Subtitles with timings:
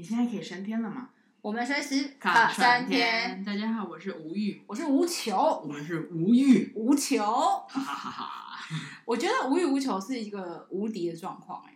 [0.00, 1.10] 你现在可以升天了吗？
[1.42, 3.44] 我们随时可升天。
[3.44, 7.22] 大家好，我是吴玉，我是吴球，我们是无欲无求。
[7.22, 8.64] 哈哈哈哈！
[9.04, 11.74] 我觉得无欲无求是一个无敌的状况，哎，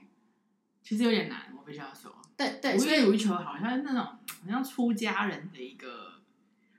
[0.83, 2.17] 其实有点难，我必须要说。
[2.35, 6.15] 对对，无欲无求好像是那种好像出家人的一个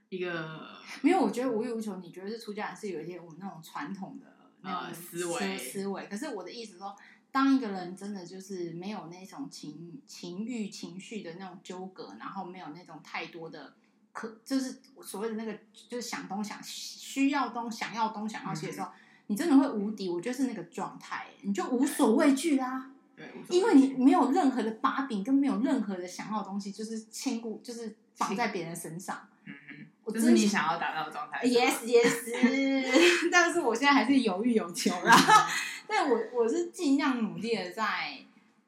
[0.09, 0.67] 一个。
[1.01, 6.07] 没有，我觉得无欲无求，你觉得是出家人是有一些我们那种传统的那种思维思维。
[6.07, 6.95] 可是我的意思说。
[7.35, 13.73] 当一个人真的就是没有那种情情欲情绪的那种纠葛，然后没有那种太多的
[14.13, 15.53] 可，就是所谓的那个，
[15.89, 18.93] 就是想东想需要东想要东想要西的时候，嗯、
[19.27, 20.07] 你真的会无敌。
[20.07, 22.89] 我觉得是那个状态，你就无所畏惧啦。
[23.17, 29.27] 对，因为你没有任何的把柄，跟没有任何的想要的东西，就是牵顾，就是绑在别人身上。
[29.43, 31.45] 嗯哼，我这是你想要达到的状态。
[31.45, 33.27] Yes, yes。
[33.29, 35.13] 但是我现在还是有欲有求啦。
[35.87, 38.19] 但我我是尽量努力的在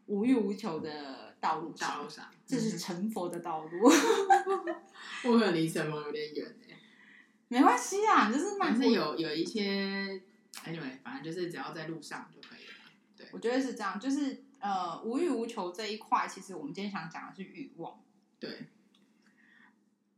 [0.06, 2.02] 无欲无求的道路上，
[2.46, 3.90] 这是成佛的道路。
[5.26, 6.78] 我可能离成佛有点远哎，
[7.48, 10.22] 没关系啊，就是反正有有一些
[10.66, 12.74] ，anyway，反正就是只要在路上就可以了。
[13.16, 18.00] 对，我觉得是这样，就是呃，无欲无求这一块，其实我们今天想讲的是欲望。
[18.40, 18.68] 对，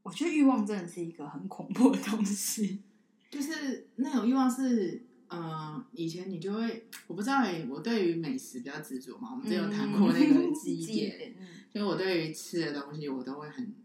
[0.03, 2.83] 我觉得欲望真的是一个很恐怖的东西，
[3.31, 5.08] 就是那种欲望是。
[5.31, 9.29] 嗯，以前你就会，我不知道哎，我对于美食比较执着嘛。
[9.31, 11.35] 我们之前有谈过那个 记忆点，
[11.71, 13.75] 所以我对于吃的东西，我都会很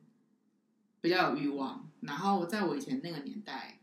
[1.02, 1.90] 比较有欲望。
[2.00, 3.78] 然后在我以前那个年代，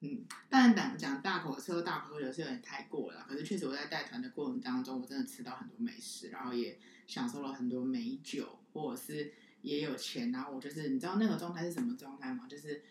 [0.00, 3.26] 嗯，但讲讲大口吃大口喝酒是有点太过了。
[3.28, 10.30] 可是确实我在带团的过程当中，我真的吃到很多美食，然后也享受了很多美酒，或者是也有钱。
[10.30, 12.46] 然后我就是，你知道那个状态是什么状态吗？
[12.48, 12.84] 就是。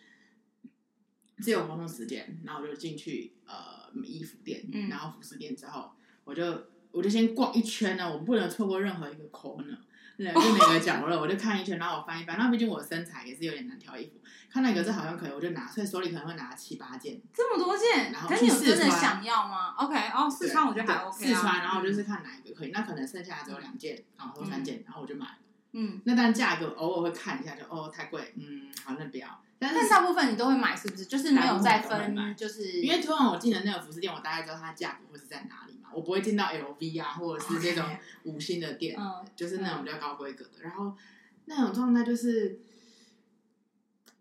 [1.42, 5.90] 自由活动时间，然后我就进去呃衣服店，嗯、然后服饰店之后，
[6.24, 6.44] 我就
[6.92, 9.76] 我就先逛一圈呢，我不能错过任何一个 corner，
[10.16, 14.20] 就每个角落， 我就看一圈，然后我翻一翻，那毕竟我的身材也是有点难挑衣服，
[14.50, 25.38] 看哪个这好像可以，我就拿，所以手里可能会拿七八件，这么多件，然后去试穿，想要吗？OK，哦，试穿我觉得还 OK，试穿，然后就是看哪一个可以，那可能剩下只有两件，然后或三件，然后我就买了，
[25.72, 29.40] 嗯，那但价格偶尔会看一下，就哦太贵，嗯，好那不要。
[29.58, 31.04] 但是大部分你都会买，是不是？
[31.04, 35.90] 就是没有再分，就是因为通常我进的那个服饰店，我大概知道它价格会是在哪里嘛。
[35.92, 37.84] 我不会进到 LV 啊，或者是那种
[38.24, 39.24] 五星的店，Okay.
[39.36, 40.50] 就是那种比较高规格的。
[40.60, 40.96] 嗯、然后
[41.44, 42.60] 那种状态就是，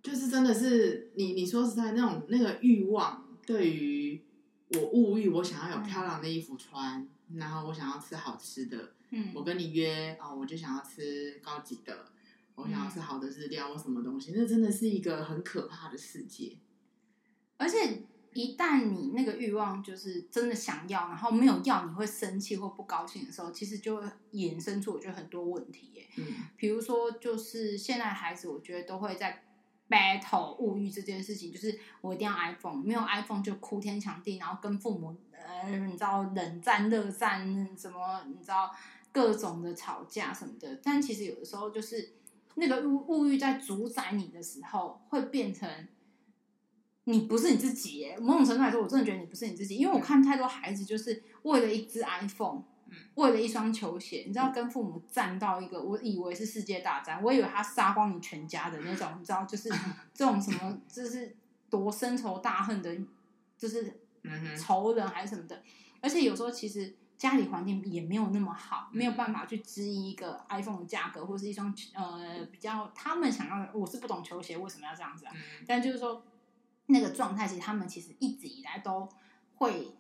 [0.04, 4.22] 就是真的是你你说实在那种那个欲望，对于
[4.74, 12.06] 我物欲，我想要有漂亮的衣服穿，嗯、然后我想要吃好吃的，嗯，我跟你约哦，我就想要吃高级的。
[12.56, 16.58] 我想要吃好的日料或什么东西，那真的是一个很可怕的世界。
[17.56, 18.04] 而且
[18.34, 24.04] 一旦你那个欲望就是真的想要，然后没有要，你会生气或不高兴的时候，其实就会
[24.34, 26.06] 衍生出我觉得很多问题耶。
[26.18, 26.26] 嗯，
[26.58, 29.46] 比如说就是现在孩子，我觉得都会在
[29.88, 38.70] battle 物欲这件事情，就是我一定要 iPhone，没有 iPhone 就哭天抢地，然后跟父母呃，你知道冷战热战什么，你知道
[39.12, 40.80] 各种的吵架什么的。
[40.84, 42.14] 但其实有的时候就是。
[42.56, 45.88] 那个物物欲在主宰你的时候，会变成
[47.06, 48.18] 你不是你自己耶。
[48.18, 52.64] 某种程度来说，我真的觉得你不是你自己，因为我看太多孩子就是为了一只 iPhone，
[53.16, 59.70] 为了一双球鞋，你知道，跟父母战到一个，我以为是世界大战，我以为他杀光你全家的那种，你知道，就是
[60.14, 61.34] 这种什么，就是
[61.70, 62.94] 多深仇大恨的，
[63.58, 64.02] 就是
[64.58, 65.64] 仇人还是什么的。
[66.02, 66.94] 而且有时候其实。
[67.20, 73.70] 家里环境也没有那么好，没有办法去支撑一个 iPhone 的价格，或是一双呃比较他们想要的。
[73.74, 75.34] 我是不懂球鞋为什么要这样子啊？
[75.36, 76.24] 嗯、但就是说
[76.86, 79.10] 那个状态，其实他们其实一直以来都
[79.56, 79.94] 会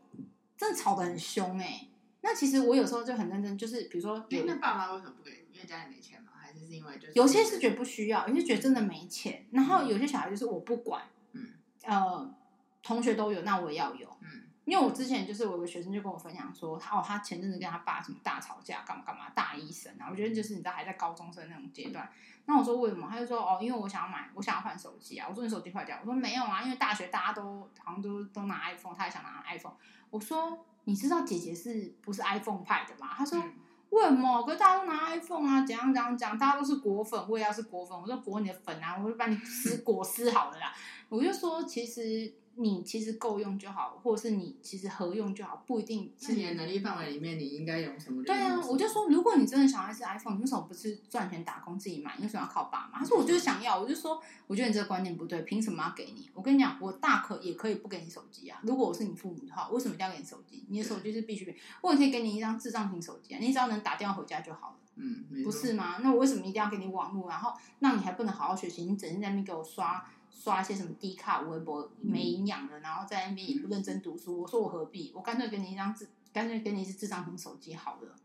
[0.55, 1.89] 真的吵得很凶哎、欸。
[2.21, 5.45] 那其实我有时候就很认真，就是比如说，那爸妈为什么不给？
[5.51, 6.31] 因为家里没钱吗？
[6.39, 9.45] 还是是因为就是有些是觉得不需要，有些觉得真的没钱。
[9.51, 11.03] 然后有些小孩就是我不管，
[11.33, 11.49] 嗯，
[11.83, 12.33] 呃，
[12.81, 14.43] 同学都有，那我也要有，嗯。
[14.69, 22.07] 因为我之前就是我有个学生就跟我分享说，哦，他前阵子跟他爸什么大吵架，干嘛干嘛，大医生啊，我觉得就是你知道还在高中生那种阶段。
[22.45, 23.07] 那我说为什么？
[23.09, 25.25] 他就说哦，因为我想要买，我想要换手机啊。
[25.27, 29.73] 我说你手机坏掉，我说没有啊，因为大学大家都好像都都拿 iPhone，他也想拿 iPhone。
[30.11, 33.15] 我说你知道姐姐是不是 iPhone 派的吗？
[33.17, 33.43] 他说
[33.89, 34.43] 为什么？
[34.43, 37.99] 可是大家都拿 iPhone 啊，怎样怎样讲，大家都是果粉，我也要是果粉。
[37.99, 40.71] 我说果你的粉啊，我就把你撕 果撕好了啦。
[41.09, 42.31] 我就说其实。
[42.61, 46.11] 你其实够用就好，或者是你其实合用就好，不一定。
[46.19, 48.21] 是你的能力范围里面，你应该用什么？
[48.23, 52.13] 对啊，我就说，如果你真的想要一只 iPhone，你为什么不是赚钱打工自己买？
[52.17, 52.99] 你为什么要靠爸妈？
[52.99, 53.79] 他说，我就是想要。
[53.79, 56.29] 我就说，我觉得你这个观念不对，凭什么要给你？
[56.33, 58.59] 我跟你讲，我大可也可以不给你手机啊。
[58.63, 60.65] 如果我是你父母的话，为什么一定要给你手机？
[60.67, 64.75] 你的手机是必需品，我也可以给你一张智障型手机啊，你只要能打电话回家就好了。
[65.01, 65.99] 嗯，不是吗？
[66.01, 68.83] 那我为什么一定要给你网络，然后那你还不能好好学习？
[68.83, 74.41] 你整天在那边给我刷刷一些什么低卡微博没营养的，然后在那边也不认真读书。
[74.41, 75.11] 我说我何必？
[75.15, 78.15] 我干脆给你一张智，干脆给你一支智障型手机好了。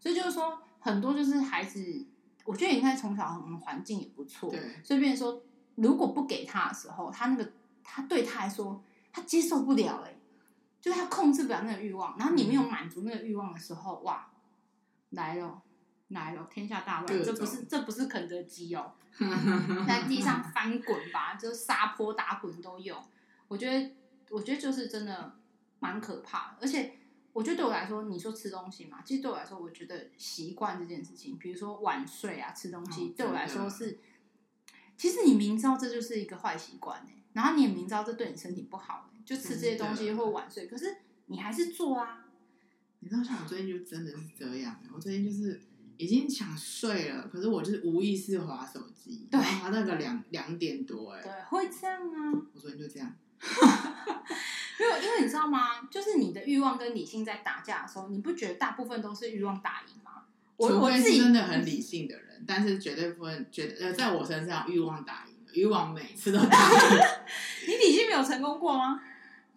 [0.00, 2.06] 所以就是说，很多就是孩子，
[2.44, 4.60] 我觉得应该从小很环境也不错，对。
[4.84, 5.42] 所以变成说，
[5.74, 8.82] 如果不给他的时候，他那个他对他来说，
[9.12, 10.18] 他接受不了哎、欸，
[10.80, 12.16] 就是他控制不了那个欲望。
[12.18, 14.30] 然后你没有满足那个欲望的时候，哇，
[15.10, 15.62] 来了
[16.08, 17.24] 来了，天下大乱！
[17.24, 18.92] 这不是这不是肯德基哦，
[19.86, 22.96] 在地上翻滚吧，就是撒泼打滚都有。
[23.48, 23.94] 我觉得
[24.30, 25.36] 我觉得就是真的
[25.80, 26.98] 蛮可怕的，而且。
[27.36, 33.98] 我觉得对我来说，你说吃东西嘛，其实对我来说，我觉得习惯这件事情，比如说晚睡啊，吃东西，对我来说是，
[34.96, 42.24] 其实你明知道这就是一个坏习惯哎，然后你也明知道这对你身体不好，就吃这些东西或晚睡，可是你还是做啊。
[43.00, 45.60] 你知道，像我最近就真的是这样，我最近就是
[45.98, 52.32] 已经想睡了，可是我就是无意识滑手机，对，滑到个两两点多哎，对，会这样啊。
[52.54, 53.12] 我昨天就这样。
[54.78, 55.82] 没有，因为你知道吗？
[55.90, 60.22] 就是你的欲望跟理性在打架的时候，你不觉得大部分都是欲望打赢吗？
[60.56, 66.78] 我我是真的很理性的人，但是绝对不会觉得呃，在我身上欲望打赢，欲望每次都打赢。
[67.68, 69.00] 你理性没有成功过吗？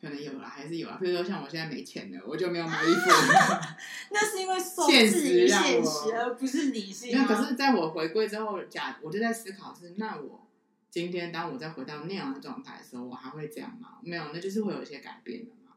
[0.02, 0.98] 可能有啦，还是有啊。
[1.02, 3.10] 比如说像我现在没钱了，我就没有买衣服。
[4.12, 7.12] 那是因为受制于现实，而不是理性。
[7.18, 10.46] 那可是在我回归之后，假我就在思考是那我。
[10.92, 14.00] 今天当我再回到那样的状态的时候，我还会这样吗？
[14.02, 15.74] 没有，那就是会有一些改变的嘛。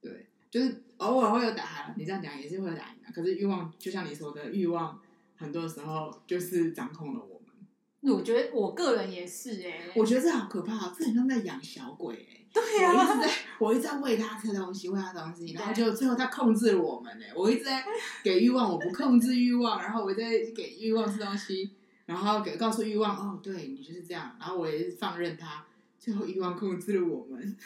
[0.00, 3.10] 对，就是偶尔会有打哈，你这样讲也是会有打赢的。
[3.12, 5.00] 可是欲望，就像你说的，欲望
[5.34, 8.14] 很多时候就是掌控了我们。
[8.14, 12.41] 我觉得我个人也是哎、欸，我觉得这好可怕，这很像在养小鬼哎、欸。
[12.52, 17.32] 对呀、啊，我一直在，我一直在喂他吃东西，喂他东西，然后就最后他控制了我们呢、欸。
[17.34, 17.84] 我一直在
[18.22, 21.72] 给欲望，我不控制欲望，然后我在给欲望吃东西。
[22.04, 24.36] 然后给告诉欲望哦，对你就是这样。
[24.38, 25.64] 然后我也是放任他，
[26.00, 27.56] 最后欲望控制了我们。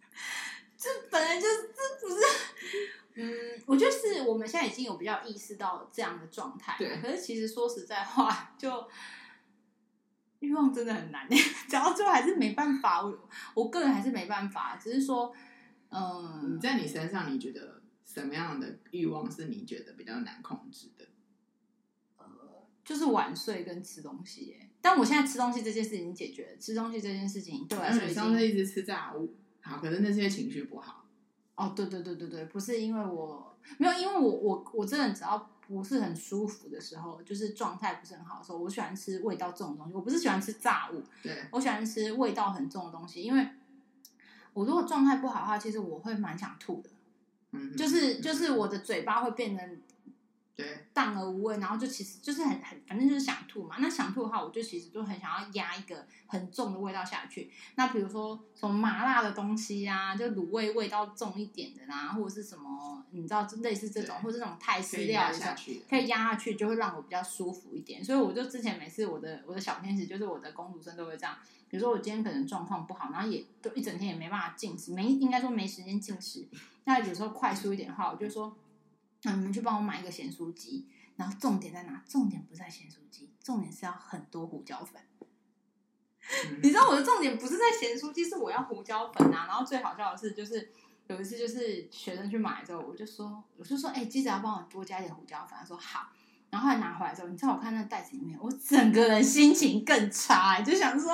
[0.78, 2.22] 这本来就是这不是，
[3.14, 6.76] 嗯，我觉得是我们现在已经有比较意识到这样的状态。
[6.78, 8.86] 对，可是其实说实在话，就
[10.46, 11.28] 欲望真的很难，
[11.68, 13.04] 讲到最后还是没办法。
[13.04, 15.34] 我我个人还是没办法，只是说，
[15.90, 21.04] 嗯，你在你身上，你觉得什么样的欲望是你觉得比较难控制的？
[22.18, 22.24] 呃
[22.84, 31.04] 就是晚睡跟吃东西耶，但我现在吃东西这件事情解决了，吃东西这件事情对我来说已经，上次一直吃炸物，好，可是那些情绪不好。
[31.56, 39.94] 哦，对对对对对，不是因为我没有，因为我我我真的只要不是很舒服的时候，就是状态不是很好的时候，我喜欢吃味道重的东西。
[39.94, 43.48] 我不是喜欢吃炸物，对，我喜欢吃味道很重的东西，因为
[44.52, 46.90] 我如果状态不好的话，其实我会蛮想吐的，
[47.52, 49.80] 嗯，就是就是我的嘴巴会变成。
[50.56, 53.76] 对，淡而无味，然后就其实就是很很，反正就是想吐嘛。
[53.78, 57.50] 那想吐的话，我就其实就很想要压一个很重的味道下去。
[57.74, 68.02] 那比如说什么麻辣的东西呀、啊，就卤味味道重一点的啦，或者是什么，你知道，就类似这种，或者是那种泰式料理，可以压下去，就会让我比较舒服一点。
[68.02, 71.36] 所以我就之前每次我的我的小天使，就是我的公主生都会这样。
[71.68, 76.48] 比如说我今天可能状况不好，然后也都一整天也没办法进食，没应该说没时间进食。
[76.84, 78.56] 那有时候快速一点的话，我就说。
[79.26, 80.86] 那你们去帮我买一个咸酥鸡，
[81.16, 82.00] 然后重点在哪？
[82.08, 85.02] 重点不在咸酥鸡，重点是要很多胡椒粉。
[86.20, 89.46] 嗯、 你知道我的重点不是在咸酥鸡，是我要胡椒粉啊！
[89.48, 90.70] 然后最好笑的是，就是
[91.08, 95.58] 有一次就是学生去买之后，我就说，我就说，哎、欸，记得要帮我多加一点胡椒粉。
[95.58, 96.06] 他说好，
[96.50, 101.10] 然后后来拿回来之后，你知道我看那袋子里面，我整个人心情更差、欸，就想说，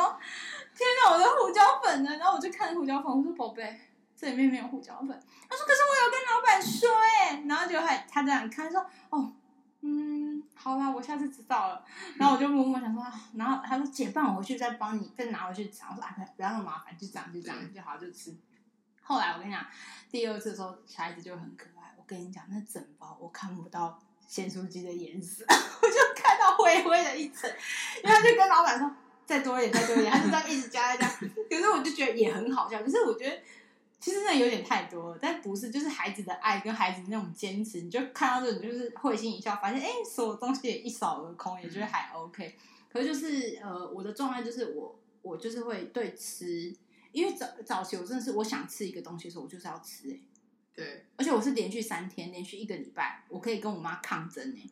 [0.76, 2.14] 天哪，我的胡椒粉呢？
[2.18, 3.80] 然后我就看胡椒粉，我说宝贝。
[4.22, 9.32] 这里面没有胡椒粉，他说：“可是我有跟老板说哎。”然后就还他这样看说：“哦，
[9.80, 11.84] 嗯，好吧，我下次知道了。”
[12.16, 18.32] 然后我就默默想说：“然后他说姐，帮我回去再帮你再拿回去尝。”我说：“哎，不要那么麻烦，就这样就这样就好，就吃。”
[19.02, 19.66] 后来我跟你讲，
[20.08, 21.92] 第二次的时候，小孩子就很可爱。
[21.98, 27.50] 我跟你讲，那整包我看不到咸酥鸡的颜色， 我就看到灰灰的一层。
[28.04, 28.88] 然后就跟老板说
[29.26, 31.16] ：“再多一点，再多一点。”他就这样一直加加加。
[31.50, 32.80] 可是我就觉得也很好笑。
[32.84, 33.42] 可是我觉得。
[34.02, 42.56] 其实那有点太多了，但不是，就是孩子的爱跟孩子那种坚持，你就看到这种就是会心一笑，发现哎，所有东西也一扫而空，也觉得还 OK。
[42.90, 46.74] 可是就是呃，我的状态就是我我就是会对吃，
[47.12, 50.18] 因为早早期我真的是我想吃一个东西的时候，我就是要吃哎，
[50.74, 54.68] 对，而且我是连续三天，连续一个礼拜，我可以跟我妈抗争哎。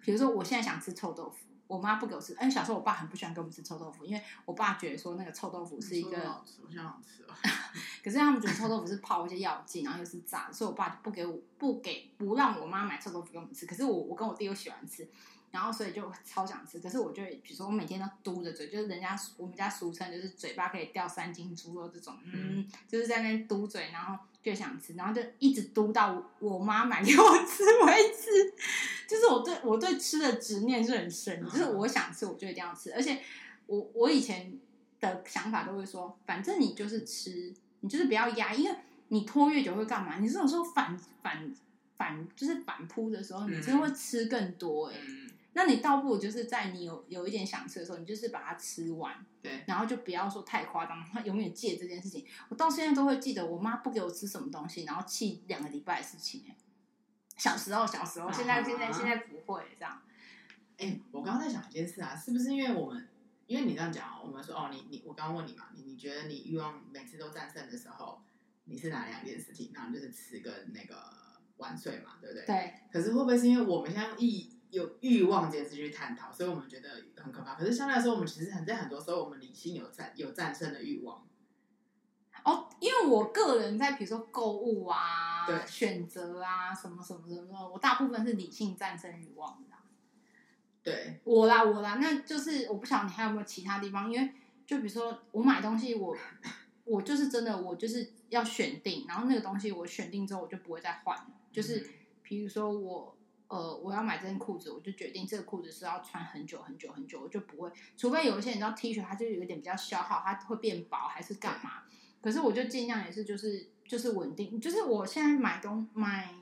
[0.00, 1.51] 比如说我现在想吃臭豆腐。
[1.72, 2.34] 我妈不给我吃。
[2.34, 7.34] 哎，小时候我爸很不喜欢给我们吃臭豆腐，因为我爸觉得说那个臭豆腐是一个，好吃，我想好吃哦。
[8.04, 13.64] 可是他们觉得臭豆腐是泡一些药剂，然后又是炸的，所以我爸就不给我不给不让我妈买臭豆腐给我们吃。
[13.64, 15.08] 可是我我跟我弟又喜欢吃。
[15.52, 28.54] 然后所以就超想吃，可是我就比如说我每天都嘟着嘴，就是人家我们家俗称就是嘴巴可以掉三斤猪肉这种，嗯，就是在那边嘟嘴，然后就想吃，然后就一直嘟到我妈买给我吃 为止。
[29.06, 33.20] 就是我对我对吃的执念是很深，就是我想吃我就一定要吃，而且
[33.66, 34.58] 我我以前
[35.00, 38.74] 的想法都会说，反正你就是吃，你就是不要压，因为
[39.08, 40.18] 你拖越久会干嘛？
[40.18, 41.54] 你这种时候反反
[41.98, 45.00] 反就是反扑的时候，你真的会吃更多哎、欸。
[45.54, 52.26] 那你倒不如就是在你有有一点想吃的时候，你就是把它吃完，对，然后就不要说太夸张，他 永远戒这件事情。
[52.48, 56.44] 我到现在都会记得我妈不给我吃什么东西，然后气两个礼拜的事情。
[57.36, 60.00] 小时候，小时候，现在现在现在不会这样。
[60.78, 63.08] 哎，我刚刚在想一件事啊，是不是因为我们，
[63.46, 68.22] 因为你这样讲，我们说哦，你你我刚刚问你嘛，你你觉得你欲望每次都战胜的时候，
[68.64, 69.70] 你是哪两件事情？
[69.74, 70.96] 然后就是吃跟那个
[71.56, 72.46] 晚睡嘛，对不对？
[72.46, 72.74] 对。
[72.92, 77.54] 可是会不会是因为我们现在一有欲望这件事去探讨，所以我们觉得很可怕。
[77.54, 81.28] 可是相对来说，我们其实很在很多时候，我们理性有战有战胜的欲望。
[82.42, 89.76] 哦，因为我个人在比如说购物啊、对选择啊什么什么什么，我大部分是理性战胜欲望的。
[90.82, 94.32] 对，我啦我啦，那就是我不晓得你还有没有其他地方，因为
[94.66, 96.16] 就比如说我买东西我，我
[96.96, 101.26] 我就是真的我就是要选定，然后那个东西我选定之后我就不会再换了。
[101.52, 101.86] 就是
[102.22, 103.14] 比如说我。
[103.52, 111.82] 呃，我要买这件裤子，我就决定这个裤子是要穿很久很久很久，我就不会，除非有一些你知道 T 恤，它就有一点比较消耗，它会变薄还是干嘛？
[112.22, 116.34] 可是我就尽量也是就是就是稳定，就是我现在买东买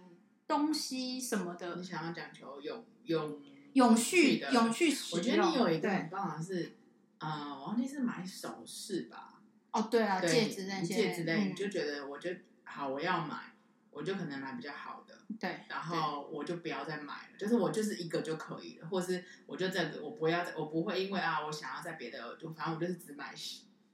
[0.47, 3.41] 东西什么的，你想要讲求永永
[3.73, 6.77] 永续的永续使用，我觉得你有一个很棒的是，
[7.19, 9.43] 呃，我忘记是买首饰吧？
[9.73, 12.31] 哦，对啊，戒指那些戒指类，你就觉得我就
[12.63, 13.50] 好，我要买，
[13.91, 15.19] 我就可能买比较好的。
[15.39, 23.33] 对，然后我就不要再买了，就是我就是一个就可以了，或是我就这个，我不要，我不会因为啊，我想要在别的，就反正我就是只买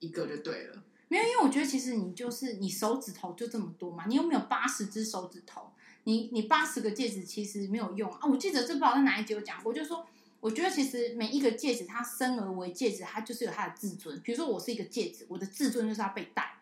[0.01, 0.83] 一个就对了。
[1.09, 5.71] 没有，因为我觉得其实你就是你手指头就这么多嘛，你又没有八十只手指头？
[6.05, 8.27] 你你八十个戒指其实没有用啊。
[8.27, 10.05] 我记得这不知道在哪一集有讲过，就是说
[10.41, 14.19] 我觉得其实每一个戒指它生而为戒指，它就是有它的自尊。
[14.21, 16.57] 比如说我是一个戒指，我的自尊就是要被戴，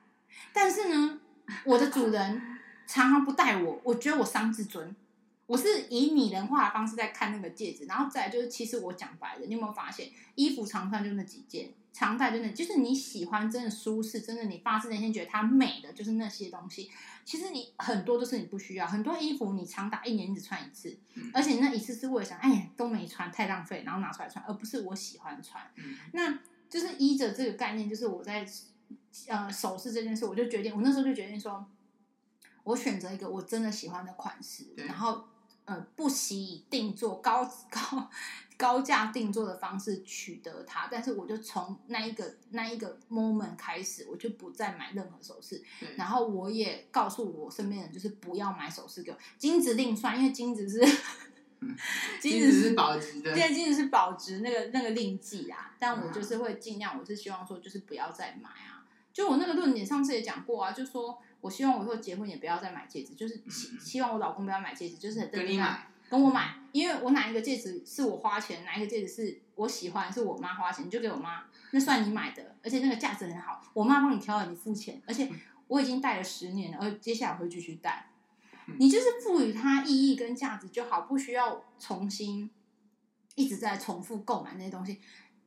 [0.53, 1.21] 但是呢，
[1.65, 2.54] 我的主人。
[2.87, 4.95] 常常不戴我，我觉得我伤自尊。
[5.47, 16.91] 我是以拟人化的方式在看那个戒指，然后再来就是，其实我讲白了，你有没有发现，衣服常穿就那几件，常戴就那，就是你喜欢真的舒适，真的你发自内心觉得它美的就是那些东西。
[17.27, 20.97] 其实你很多都是你不需要，很多衣服你常打一年你只穿一次，
[21.35, 25.63] 而且那一次是为了想，哎呀都没穿太浪费，然后拿出来穿，而不是我喜欢穿。
[26.13, 26.39] 那
[26.71, 28.47] 就是依着这个概念，就是我在
[29.29, 31.67] 呃首饰这件事，我就决定，我那时候就决定说。
[32.65, 35.23] 我选择一个我真的喜欢的款式，然后
[35.67, 38.11] 呃不惜以定做高高
[38.57, 45.63] 高价定做的方式取得它，但是我就从那一个那一个 moment 开始，我就不再买任何首饰，
[45.97, 50.81] 然后我也告诉我身边人，就是不要买首饰给我，金子另算，因为金子是、
[51.61, 51.77] 嗯、
[52.19, 61.21] 金子是保值的，对，金子是保值，那个那个另计啊，但我就是会尽量，我是希望说就是不要再买啊，就我那个论点上次也讲过啊，就说。
[61.45, 75.31] 我希望我以后结婚也不要再买戒指，就是希希望我老公不要买戒指，就是很跟你买，跟我买，因为我哪一个戒指是我花钱，哪一个戒指是我喜欢，是我妈花钱，你就给我妈，那算你买的，而且那个价值很好，我妈帮你挑了，你付钱，而且
[75.69, 78.09] 我已经戴了十年了，而接下来我会继续戴，
[78.79, 82.51] 你就是赋予它意义跟价值就好，不需要重新
[83.35, 84.99] 一直在重复购买那些东西。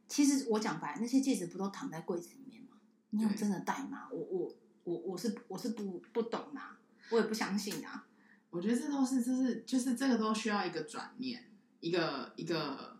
[0.07, 2.77] 其实我讲白，那些戒指不都躺在柜子里面吗？
[3.09, 4.07] 你有真的戴吗？
[4.11, 4.53] 我我。
[4.87, 6.79] 我我是我是不不懂啊，
[7.11, 8.07] 我也不相信啊。
[8.49, 11.43] 我觉得这都是就是就是这个都需要一个转念，
[11.81, 12.95] 一个一个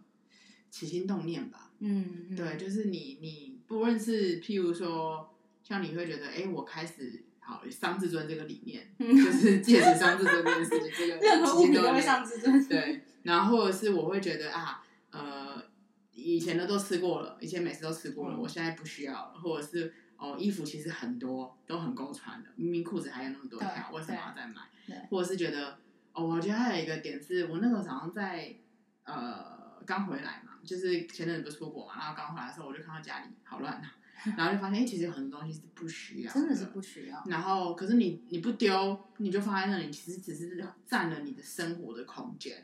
[0.69, 1.71] 起心动念吧。
[1.79, 12.67] 嗯，嗯对，就是你你不论是譬如说，像你会觉得，哎，我开始好伤自尊这个理念，嗯、就是戒指伤自尊这件事情，这个 任何物品都会伤自尊。
[12.67, 15.63] 对，然后或者是我会觉得啊，呃，
[16.11, 19.93] 以前的都吃过了，以前每次都吃过了，嗯、我现在不需要了，或者是。
[20.17, 25.07] 哦，衣服其实很多都很够穿的，明明裤子还有那么多条，为什么要再买？
[25.09, 25.77] 或者是觉得，
[26.13, 28.55] 哦，我觉得还有一个点是，我那个早上在
[29.03, 33.93] 呃刚回来嘛，就是前阵子不是出国嘛，然后刚回来的时候，我就看到家里好乱啊，
[34.37, 37.23] 然后就发现，哎，其实有很多东西是不需要，真的是不需要。
[37.27, 42.63] 然后，可是你你不丢，你就放在那里，其实只是占了你的生活的空间。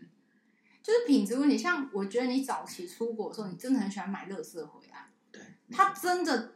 [0.82, 1.58] 就是品质问题。
[1.58, 5.08] 像我觉得你早期出国的时候，你真的很喜欢买乐色回来。
[5.32, 5.42] 对，
[5.72, 6.52] 他真的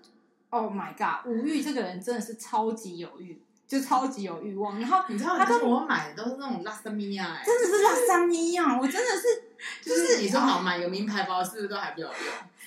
[0.49, 4.79] ，Oh my god，吴玉这个人真的是超级有欲，就超级有欲望。
[4.79, 9.43] 然后你知道，他都我买的都是那种拉萨米亚，哎，真的是拉萨米亚，我真的是，
[9.81, 12.13] 就是你说好买个名牌包，是不是都还比较有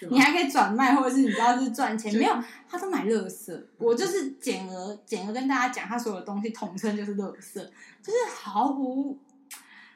[0.08, 0.12] 用？
[0.12, 2.34] 你还可以转卖，或者是你知道是赚钱，没有，
[2.68, 3.62] 他都买乐色。
[3.76, 7.62] 我就是简而简而跟大家讲，他所有东西统称就是乐色，
[8.02, 9.18] 就是毫无。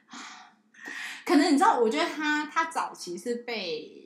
[1.25, 4.04] 可能你知道，我觉得他他早期是被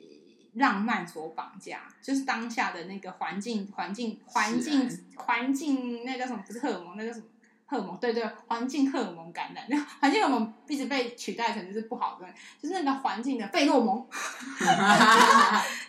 [0.54, 6.42] 浪漫所绑架，就是当下的那个环境环境环境环境，那叫什么？
[6.46, 7.26] 不是荷尔蒙，那叫什么？
[7.66, 7.96] 荷尔蒙？
[7.98, 9.64] 对对，环境荷尔蒙感染，
[10.00, 12.26] 环境荷尔蒙一直被取代成就是不好的，
[12.60, 14.04] 就是那个环境的费洛蒙，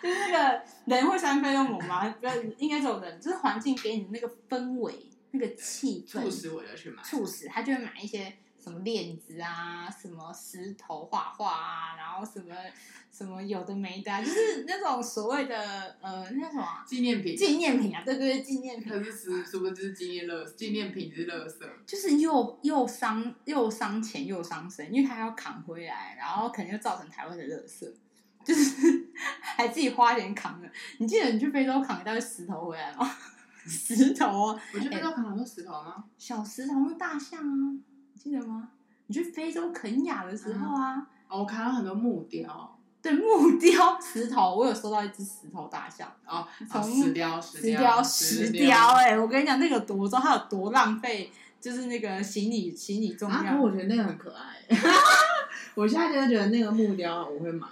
[0.01, 2.07] 就是那个人会生费洛蒙吗？
[2.19, 8.37] 不要，应该这种人，就是环境给你的那个氛围、那个气氛，促使我要去买，促使他就会买一些。
[8.61, 12.55] 什么链子啊，什么石头画画啊，然后什么
[13.11, 18.91] 什么有的没的，就是那种所谓的呃，那什么纪念品，纪念品啊，对对对，纪念品。
[18.91, 21.67] 可是是是不是就是纪念乐纪念品是乐色？
[21.85, 27.91] 就是又又伤又伤钱又伤身，因为他要扛回来，然后可能就造成台湾的乐色，
[28.45, 29.09] 就是
[29.41, 30.71] 还自己花钱扛的。
[30.99, 33.09] 你记得你去非洲扛一袋石头回来吗？
[33.67, 36.03] 石头啊，我去非洲扛很多石头吗？
[36.17, 37.77] 小石头，是大象啊。
[38.21, 38.69] 记得吗？
[39.07, 40.95] 你去非洲肯亚的时候啊，
[41.27, 53.59] 哦，我看到很多木雕，对，木雕石头，我有收到一只石头大象哦，从石雕石雕石雕，哎，我跟你讲那个多重，它有多浪费，就是那个行李行李重量。
[53.59, 54.63] 我觉得那个很可爱，
[55.73, 57.67] 我现在就觉得那个木雕我会买。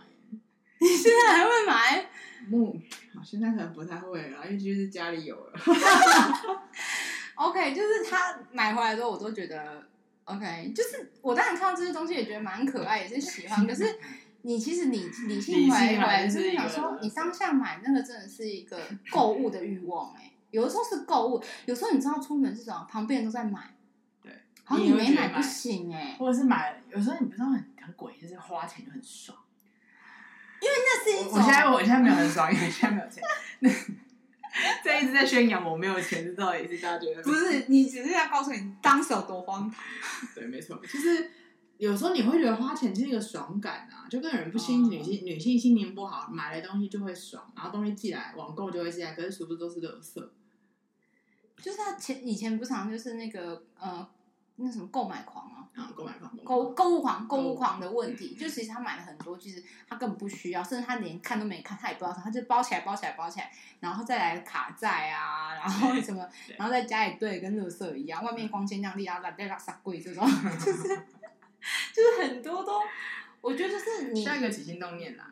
[0.81, 2.09] 你现在还会买
[2.49, 2.75] 木？
[3.23, 5.53] 现在可能不太会了，因为就是家里有了。
[7.35, 9.87] OK，就是他买回来之后，我都觉得。
[10.29, 13.65] OK，就是我当然看到这些东西也觉得蛮可爱，也是喜欢。
[13.65, 13.97] 可是
[14.43, 20.31] 你其实你理性回来，就是想说，你当下买那个真的是一个购物的欲望哎、欸。
[20.51, 23.75] 有的时候是购物，有时候你知道出门是什么，旁边人都在买，
[24.21, 24.31] 对，
[24.63, 26.15] 好像你没买不行哎、欸。
[26.19, 29.35] 或者是买，有时候你不知道很很鬼，就是花钱就很爽。
[30.61, 33.23] 因为那是一种，我现在我现在没有很爽，因为现在没有钱。
[34.83, 37.65] 这一直在宣扬我没有钱，这到底是大家觉得不是？
[37.67, 39.83] 你只是要告诉你当时有多荒唐。
[40.35, 41.31] 对，没错，就是
[41.77, 50.29] 有时候你会觉得花钱是一个爽感啊，就跟人不心女性女性心情不好，买了东西就会爽，然后东西寄来网购就会寄来，可是是不是都是垃圾？
[51.61, 54.07] 就是他前以前不常就是那个呃。
[54.61, 70.25] 那什么购买狂啊，啊，购买狂，购购物狂，购物狂的问题，就其实他买了很多，其实他根本不需要，甚至他连看都没看，他也不知道，他就包起来，包起来，包起来，然后再来卡债啊，然后什么，然后在家里堆跟垃圾一样，外面光鲜亮丽，然后来被拉撒贵这种，
[70.59, 70.87] 就是
[71.93, 72.81] 就是很多都，
[73.41, 75.25] 我觉得就是你下一个起心动念啦。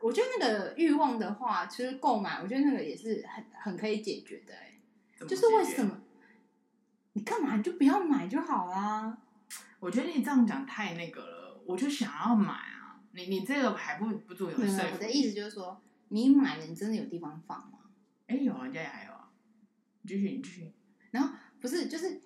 [0.00, 4.78] 我觉得那个欲望的话，其实购买，我觉得那个也是很很可以解决的、欸，
[5.20, 5.99] 哎，就是为什么？
[7.12, 7.56] 你干嘛？
[7.56, 9.18] 你就不要买就好啦。
[9.80, 13.00] 我觉得你这样讲太那个了，我就想要买啊。
[13.12, 14.82] 你你这个还不不足有说服。
[14.92, 17.78] 我的意思就是说，你买了，你真的有地方放吗？
[18.28, 19.28] 哎，有啊，家里还有啊。
[20.02, 20.72] 你继续，你继续。
[21.10, 22.20] 然后不是，就是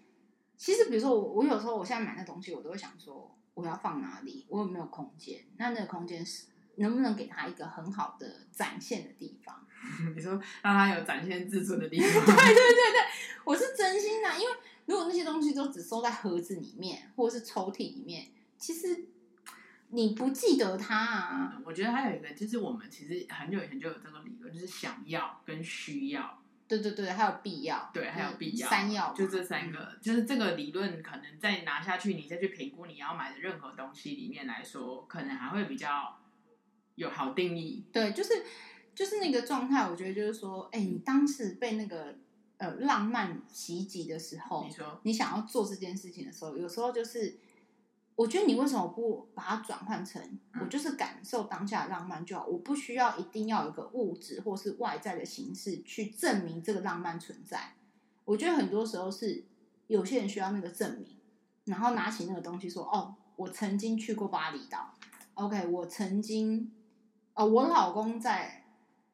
[0.56, 4.44] 其实，比如说我，我有时候我现在买那东西，我都会想说，我要放哪里？
[4.48, 5.44] 我有没有空间？
[5.56, 9.64] 那那个空间是能不能给他一个很好的展现的地方？
[10.14, 12.10] 你说让他有展现自尊的地方？
[12.26, 13.00] 对对对对，
[13.44, 14.54] 我是真心的，因为。
[14.86, 18.26] 如果那些东西都只收在盒子里面，或者是抽屉里面，
[18.58, 19.06] 其实
[19.88, 21.54] 你不记得它啊。
[21.56, 26.42] 嗯，我觉得还有一个，就是我们其实很久以前就有这个理论，就是想要跟需要。
[26.68, 27.90] 对对对，还有必要。
[27.94, 28.68] 对，还有必要。
[28.68, 36.18] 三要，就这三个，嗯，就是这个理论，可能再拿下去，你再去评估你要买的任何东西里面来说，可能还会比较
[36.96, 37.84] 有好定义。
[37.90, 38.44] 对，就是
[38.94, 42.18] 就是那个状态，我觉得就是说，哎，你当时被那个。
[42.64, 47.38] 呃，浪漫袭击的时候，你说你想要做这件事情的时候，有时候就是，
[48.14, 50.22] 我觉得你为什么不把它转换成，
[50.54, 57.74] 嗯、我就是感受当下的浪漫就好，我不需要一定要有一个物质或是外在的形式去证明这个浪漫存在。
[58.24, 59.44] 我觉得很多时候是
[59.88, 61.18] 有些人需要那个证明，
[61.66, 64.94] 然后拿起那个东西说：“哦，我曾经去过巴厘岛。
[65.34, 66.72] ”OK，我曾经，
[67.34, 68.64] 哦，我老公在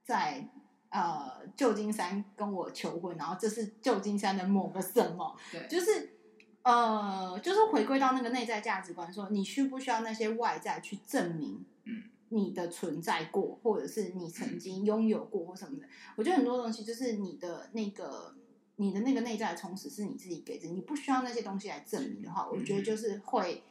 [0.05, 0.49] 在。
[0.91, 5.37] 呃，旧金山跟我求婚，然后这是旧金山的某个什么？
[5.51, 6.15] 对，就是
[6.63, 15.87] 呃，就是回归到那个内在价值观，说你需不需要那些外在去证明，嗯，你的存在过，或者是你曾经拥有过或什么的？
[16.17, 18.35] 我觉得很多东西就是你的那个，
[18.77, 23.63] 你的那个内在的充实是你自己给的，你不需要那些东西来证明的话，我觉得就是会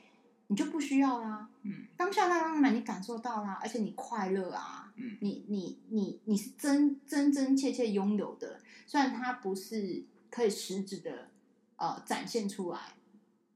[0.48, 1.48] 你就不需要啦。
[1.64, 11.30] 嗯，当下那浪漫你感受到啦，而且你快乐啊，嗯，你你你你是真真真切切拥有的，虽然它不是可以实质的
[11.78, 12.96] 呃展现出来，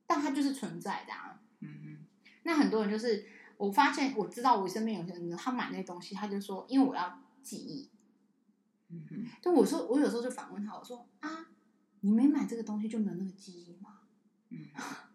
[0.07, 1.41] 但它就是存在的啊。
[1.59, 1.97] 嗯嗯，
[2.43, 3.25] 那很多人就是
[3.57, 7.89] 我发现我知道我身边有些人他买那些东西，他就说因为我要记忆。
[8.89, 11.47] 嗯哼，就我说我有时候就反问他，我说啊，
[11.99, 13.99] 你没买这个东西就没有那个记忆吗？
[14.49, 14.65] 嗯，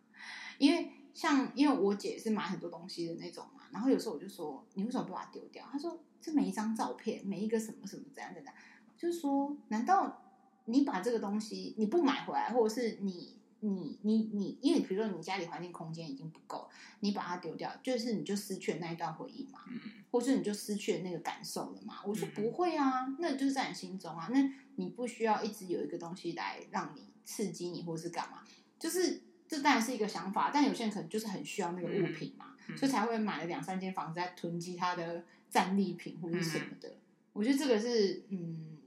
[0.59, 0.93] 因为。
[1.15, 5.65] 像因为我姐是买很多东西的那种嘛，然后有时候我就说，你为什么不把它丢掉？
[5.71, 8.55] 他说，这每一张照片，每一个什么什么怎样怎样，
[8.97, 10.23] 就是说，难道
[10.65, 16.69] 你把这个东西你不买回来，或者是你你你你，因为比如说你家里环境空间已经不够，
[17.01, 19.79] 你把它丢掉，就是你就失去了那一段回忆嘛，嗯，
[20.11, 21.97] 或是你就失去了那个感受了嘛？
[22.07, 28.43] 我说不会啊，那就是在你心中啊，那你不需要一直有一个东西来让你刺激你，或是干嘛，
[28.79, 29.23] 就是。
[29.51, 36.89] 这当然是一个想法，但有些人可能就是很需要那个物品嘛，所以才会买了两三间房子在囤积他的战利品或者什么的。
[36.89, 37.01] 嗯、
[37.33, 38.79] 我觉得这个是，嗯，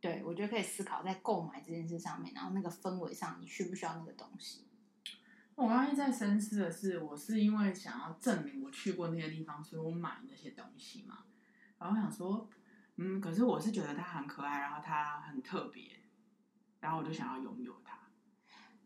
[0.00, 4.66] 对，我觉得可以思考在购买这件事上面，然后那个氛围上，你需不需要那个东西？
[5.54, 11.24] 我刚刚一直在深思的是，我是因为想要证明我去过那些地方，所以我买那些东西嘛。
[11.78, 12.48] 然后我想说，
[12.96, 15.98] 嗯，可是我是觉得它很可爱，然后它很特别，
[16.80, 17.98] 然后我就想要拥有它。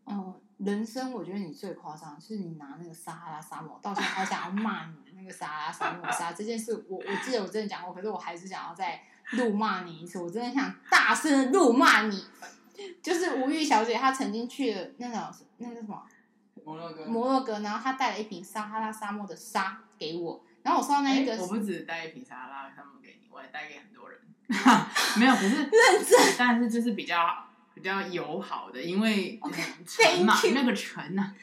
[0.05, 0.41] 嗯。
[0.63, 9.01] 人生我觉得你最夸张，就是你拿那个撒哈拉沙漠，到现在还想要 骂你那个撒哈拉沙漠沙这件事，我我记得我真的讲过，可是我还是想要再
[9.33, 12.23] 怒骂你一次，我真的想大声的怒骂你。
[13.01, 15.19] 就是吴玉小姐，她曾经去了那种
[15.57, 16.03] 那个什么
[16.63, 24.19] 摩洛哥，摩洛哥，然后她带了一瓶撒哈拉沙漠的沙给我，然后我收到那一个，我不止带一瓶撒哈拉沙漠给你，我也带给很多人
[25.17, 25.69] 没有，不是认
[26.05, 27.17] 真，但是就是比较。
[27.81, 29.39] 比较友好的，因为
[29.85, 31.35] 沉嘛那个沉呢、啊，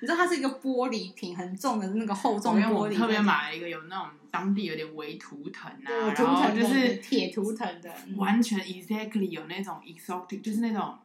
[0.00, 2.70] 你知道它是一个玻璃瓶，很重的那个厚重玻璃。
[2.70, 10.96] 我特别买了一个有那种当地有点微图腾啊，对然后就是铁图腾的，完全 exactly 有那种 exotic，就是那种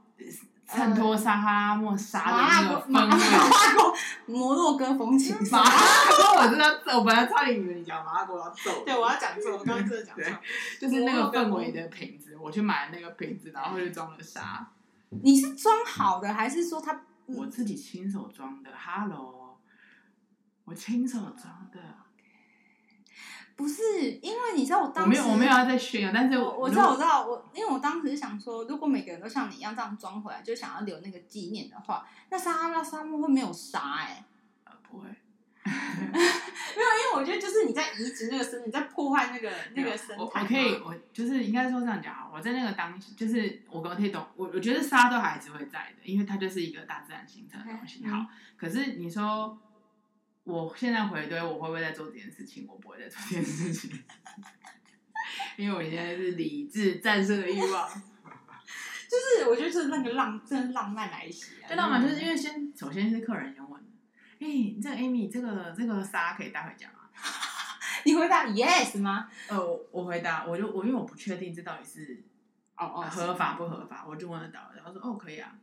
[0.67, 5.35] 衬托撒哈拉漠沙的那个氛围，摩洛哥风情。
[5.51, 8.83] 马拉哥，我知道，我本来差点以为你讲马拉哥要揍。
[8.83, 10.25] 对，我要讲错，我刚刚真的讲错，
[10.81, 12.35] 就是那个氛围的瓶子。
[12.37, 14.67] 我去买了那个瓶子，然后就装了沙。
[15.09, 17.01] 你是装好的，还是说他？
[17.27, 18.69] 我自己亲手装的。
[18.77, 19.57] Hello，
[20.63, 21.79] 我亲手装的。
[23.55, 34.25] 不是，因为你知道我当时我没有我没有要再炫耀，但是我我知道我知道我，因为我当时想说，如果每个人都像你一样这样装回来，就想要留那个纪念的话，那撒哈拉沙漠会没有沙哎、
[34.89, 35.07] 不会。
[35.65, 40.15] 没有，因为我觉得就是你在移植那个生，你在破坏那个那个生态。
[40.17, 48.05] 我我可以，我就是应该说这样讲啊，我在那个当，就是我可以懂，我我觉得沙都还是会在的，因为它就是一个大自然形成的东西。
[48.05, 49.57] 好，嗯、可是你说
[50.45, 52.65] 我现在回堆，我会不会在做这件事情？
[52.69, 54.03] 我不会再做这件事情，
[55.57, 57.89] 因为我现在是理智战胜了欲望。
[59.09, 61.69] 就是我觉得就是那个浪，真的浪漫来袭啊！
[61.69, 63.81] 就浪漫，就是因为先首先是客人先问。
[64.39, 67.09] 哎、欸，这个 Amy，这个这个沙可以带回家吗？
[68.03, 69.29] 你回答 yes 吗？
[69.47, 72.23] 呃，我，我回答，我就我因为我不确定这到底是
[72.75, 75.55] 哦哦合法不合法，我就问了导游，然后说哦可以啊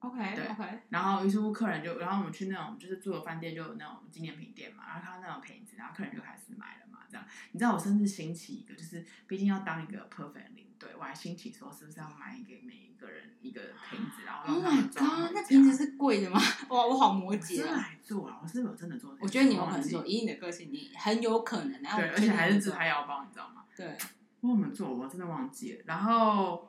[0.00, 15.06] ，OK 对 OK，然后于是乎客人就，然后我们去那种就是住的饭店就有那种纪念品店嘛，然后看到那种瓶子，然后客人就开始买了嘛，这样，你知道我甚至兴起一个，就是毕竟要当一个 perfect 领队，我还兴起说是不是要买给每一个人一个瓶子，然后让他们装。
[15.22, 16.40] Oh、那瓶子是贵的吗？
[16.68, 17.68] 哇，我好摩羯啊！
[17.68, 19.16] 是来做啊，我是有真的做。
[19.20, 21.82] 我觉得你有可能做，以你的个性，你很有可能。
[21.82, 23.64] 然后对，而且还是自拍腰包，你知道吗？
[23.76, 23.96] 对。
[24.40, 24.94] 我有没有做？
[24.94, 25.82] 我真的忘记了。
[25.86, 26.68] 然后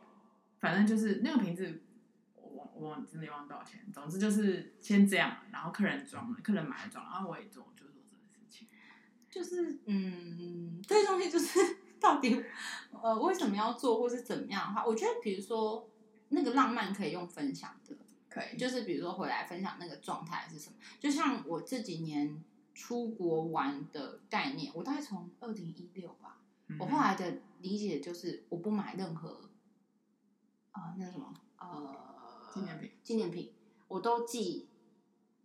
[0.60, 1.82] 反正就是那个瓶子，
[2.80, 3.82] 我我真的忘多少钱。
[3.94, 8.68] 总之就是先这样，然后客人装了，客人买了装，然后我也做，就做这个事情。
[9.30, 11.60] 就是嗯，这些东西就是。
[12.00, 12.40] 到底
[12.92, 15.90] 呃为什么要做，或是怎么样的话，我觉得比如说
[16.30, 17.98] 那个浪漫可以用分享的，
[18.30, 20.76] 可以就是比如说回来分享那个状态是什么。
[21.00, 22.44] 就像我这几年
[22.76, 26.38] 出国玩的概念，我大概从二零一六吧，
[26.68, 29.50] 嗯、我后来的理解就是我不买任何
[30.70, 32.07] 啊、呃、那什么呃
[32.54, 33.54] 纪念品，纪念品
[33.88, 34.68] 我都寄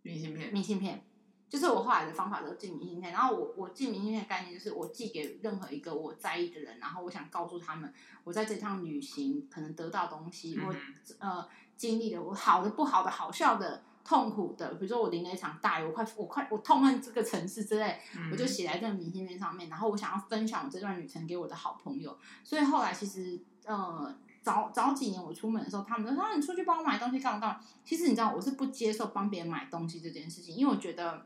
[0.01, 1.05] 明信片，明信片。
[1.49, 10.75] 就是我后来的方法都寄明信片，然后我我寄明信片的概念就是我寄给任何一个我在意的人，然后我想告诉他们，我在这趟旅行可能得到东西，我
[11.19, 17.99] 呃经历了我好的、不好的、好笑的、痛苦的，比如说我淋了一场大雨，我快我快我痛恨这个城市之类，
[18.31, 24.11] 我就写在这个明信片上面，然后我想要分享我这段旅程给我的好朋友，所以后来其实呃
[24.43, 31.25] 早早几年我出门的时候，他们都说啊，你出去帮我买东西干嘛干嘛，其实你知道我是不接受帮别人买东西这件事情，因为我觉得。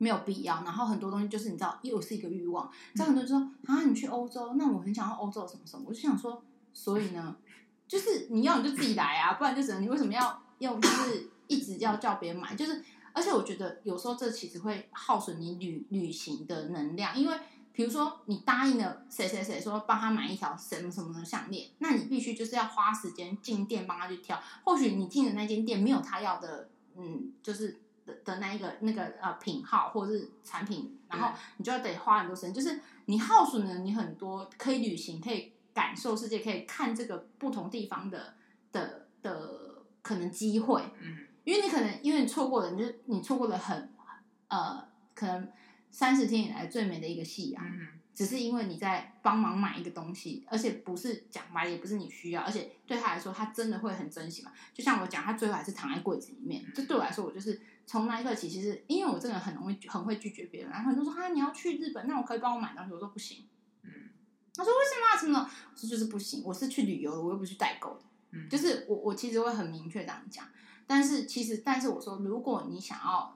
[0.00, 0.62] 没有必要。
[0.62, 2.70] 然后很多东西就是你知道，又是一个欲望。
[2.94, 6.40] 这样很多人说啊，你去欧洲，那我很想要欧洲什么什么，我就想说，
[6.72, 7.36] 所以呢，
[7.88, 12.54] 就是你要你就自己来啊，不然就只能你为什么要要就是一直要叫别人买？
[12.54, 12.80] 就是
[13.12, 17.36] 而且我觉得有时候这其实会耗损你旅旅行的能量，因为。
[17.78, 24.36] 比如说，你答应了谁谁谁说帮他买一条什么什么的项链，那你必须就是要花时间进店帮他去挑。
[24.64, 38.34] 或许你进的那间店没有他要的，嗯，就是的的那一个那个呃品号或者是产品，然后你就要得花很多时间，就是你耗损了你很多可以旅行、可以感受世界、可以看这个不同地方的
[38.72, 40.82] 的的可能机会。
[41.00, 43.94] 嗯，因为你可能因为你错过了，你就你错过了很
[44.48, 45.48] 呃可能。
[45.90, 54.52] 三十天以来最美的一个夕阳，嗯、只是因为你在帮忙买一个东西，而且不是讲买的也不是你需要，而且对他来说，他真的会很珍惜嘛。
[54.72, 56.64] 就像我讲，他最后还是躺在柜子里面。
[56.74, 63.46] 这对我来说，我就是从那一刻起，其实因为我真的很容易很会拒绝别人，然后很多人说啊，你要去日本，那我可以帮我买东西，我说不行。
[63.82, 63.90] 嗯，
[64.54, 65.16] 他说为什么啊？
[65.18, 65.50] 什么？
[65.72, 68.00] 我说就是不行，我是去旅游的，我又不是去代购的。
[68.32, 70.46] 嗯，就是我我其实会很明确这样讲，
[70.86, 73.34] 但是其实但是我说，如果你想要。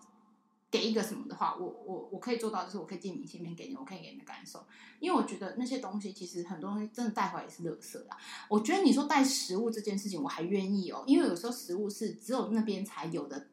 [0.72, 4.64] 给一个什么的话，我我我可以做到，就是我可以寄明信片给你，我可以给你的感受，
[5.00, 8.16] 因为我觉得那些东西其实很多东西真的带回来也是垃圾啦。
[8.48, 13.48] 我觉得你说带食物这件事情，我还愿意哦，因为有时候食物是只有那边才有的，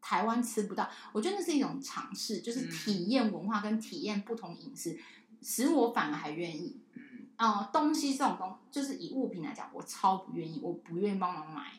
[0.00, 0.90] 台湾吃不到。
[1.12, 4.98] 我觉得那是一种尝试，就是体验文化跟体验不同饮食，
[5.40, 6.80] 食物我反而还愿意。
[6.94, 11.74] 嗯，啊，东西这种东，就是以物品来讲，我超不愿意，我不愿意帮忙买，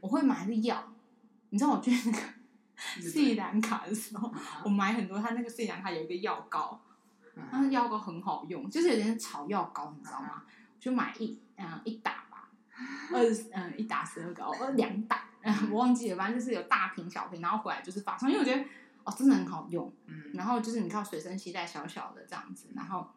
[0.00, 0.92] 我会买个药，
[1.50, 2.37] 你知道，我觉得那个。
[3.00, 4.32] 斯里兰卡的时候，
[4.64, 5.18] 我买很多。
[5.18, 6.80] 它那个斯里兰卡有一个药膏，
[7.50, 10.44] 他那药膏很好用，就是有点草药膏，你知道吗？
[10.78, 12.48] 就买一嗯一打吧，
[13.12, 15.28] 二嗯一打十二个，呃两打，
[15.70, 18.64] 我忘记了，反正就是有大瓶小瓶，然后回来就是发送，因为我觉得
[19.02, 23.10] 哦真的很好用，嗯，然后就是你看随身携带小小的这样子，然后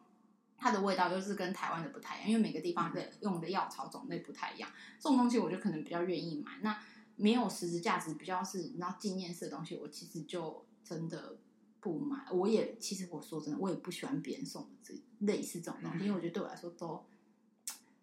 [0.58, 6.52] 它的味道就是跟台湾的不太一样，因为每个地方的用的药草种类不太一样，这种东西我就可能比较愿意买。
[6.62, 6.76] 那。
[7.16, 11.36] 没有实质价值，比较是你知道纪念式的东西，我其实就真的
[11.80, 12.26] 不买。
[12.32, 14.94] 我也其实我说真的，我也不喜欢别人送的这
[15.26, 17.04] 类似这种东西，因为我觉得对我来说都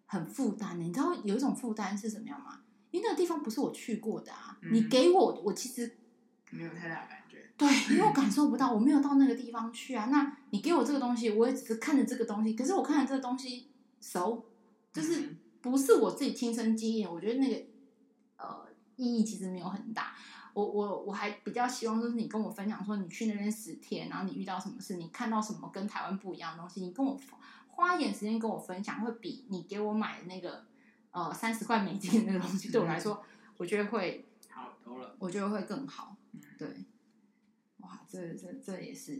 [0.06, 0.80] 很负担。
[0.80, 2.62] 你知道有一种负担是什么样吗？
[2.90, 4.58] 因为那个地方不是我去过的啊。
[4.62, 5.96] 嗯、你给我，我其实
[6.50, 7.50] 没有太大感觉。
[7.56, 10.06] 对， 因为我感受不到，我没有到那个地方去啊。
[10.06, 13.68] 那你给我这个东西，我也只是看着这个东西，可是我看着这个东西
[14.00, 14.44] 熟，
[14.92, 17.10] 就是不是我自己亲身经验。
[17.10, 17.69] 我觉得那个呃。
[19.00, 20.14] 意义其实没有很大，
[20.52, 27.18] 我我我还比较希望就是你跟我分享说你去那边十天，然后你遇到什么事，你看到什么跟台湾不一样的东西，你跟我
[27.68, 30.66] 花一点时间跟我分享，会比你给我买的那个
[31.12, 33.24] 呃三十块美金的那个东西对我来说，
[33.56, 36.14] 我觉得会好多了，我觉得会更好。
[36.58, 36.68] 对，
[37.78, 39.14] 哇，这这这也是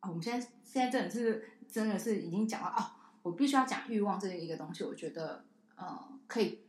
[0.00, 5.44] 啊、哦，我们现在现在真的是真的是已经讲到哦，我必须要讲欲望这一个东西，我觉得
[5.76, 6.60] 呃可以。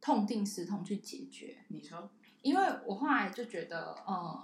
[0.00, 1.58] 痛定思痛去解决。
[1.68, 2.10] 你说，
[2.42, 4.40] 因为我后来就觉得，呃，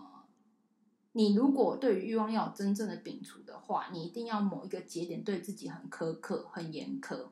[1.13, 7.29] 你如果对于欲望要有真正的摒除的话，你一定要某一个节点对自己很苛刻、很严苛。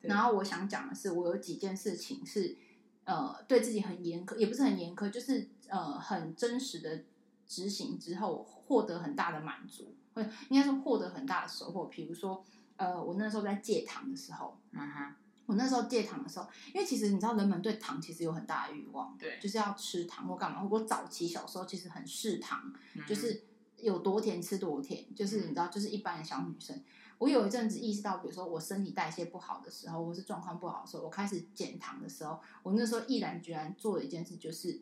[0.00, 2.56] 然后我想讲的是，我有几件事情是，
[3.04, 7.04] 呃，对自己很严苛，也不是很严苛，就是呃，很真实的
[7.46, 11.86] 执行之后，获得很大的满足，或者应该说获得很大的收获。
[11.86, 12.44] 比如说，
[12.76, 15.14] 呃，我那时候在戒糖的时候，嗯哼。
[15.46, 20.66] 我那时候戒糖的时候，因为其实你知道，人们对糖其实有很大的欲望，对，就是要吃糖或干嘛。
[20.70, 23.44] 我早期小时候其实很嗜糖，嗯、就是
[23.76, 26.82] 有多甜吃多甜，就是你知道，就是一般的小女生。
[27.18, 34.80] 我有一阵子意识到，比如说我身体代谢不好的时候，或是状况不好的时候，我开始减糖的时候，我那时候毅然决然做了一件事，就是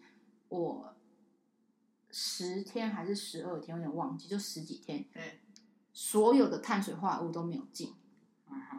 [0.48, 0.94] 我
[2.10, 5.40] 十天还是十二天，有点忘记，就十几天，对，
[5.92, 7.92] 所有的碳水化合物都没有进。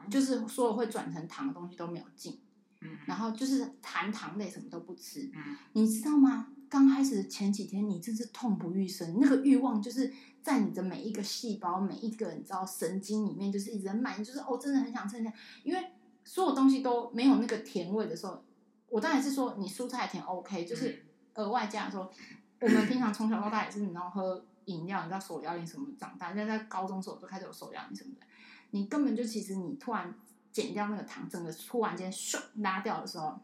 [0.10, 2.40] 就是所有会转成糖的东西都没有进，
[2.82, 6.48] 嗯，然后就是含糖类什么都不吃，嗯，你知道吗？
[6.70, 10.12] 刚开始的前几天你真是痛不欲生，那个欲望就是
[10.42, 15.18] 在你的每一个细胞、每一个你知道神经里面，就是一直在蔓延，就是哦，真的很想吃，
[15.64, 15.92] 因为
[16.24, 18.44] 所有东西都没有那个甜味的时候，
[18.90, 22.12] 我当然是说你蔬菜甜 OK，就是额外加说，
[22.60, 28.26] 我们平常从小到大也是你知道喝饮料，你知道手摇饮什么长大，现在在高中时候就开始有手摇饮什么的。
[28.74, 30.12] 你根本就其实你突然
[30.52, 33.40] 减掉那个糖，整个突然间咻拉掉的时候，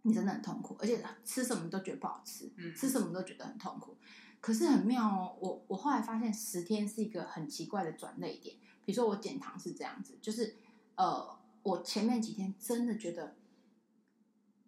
[0.00, 3.94] 你真的很痛苦，而且吃什么都觉得不好吃，嗯，吃什么都觉得很痛苦。
[4.40, 8.56] 可是很妙哦，我我后来发现十天是一个很奇怪的转捩点。
[8.84, 10.56] 比如说我减糖是这样子，就是
[10.96, 13.34] 呃，我前面几天真的觉得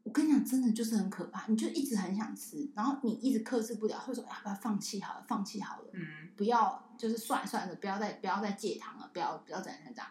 [0.05, 1.47] 我跟你讲，真的就是很可怕。
[1.49, 10.07] 你就一直很想吃，然后你一直克制不了，会说要不要放弃好了，放弃好了，嗯，不要就是算了算了，不要再不要再戒糖了，不要不要再这样。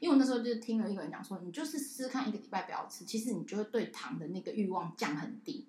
[0.00, 5.66] 因为我那时候就听了一个人讲说，你就是试试看一个礼拜不要吃，其实你就会对糖的那个欲望降很低。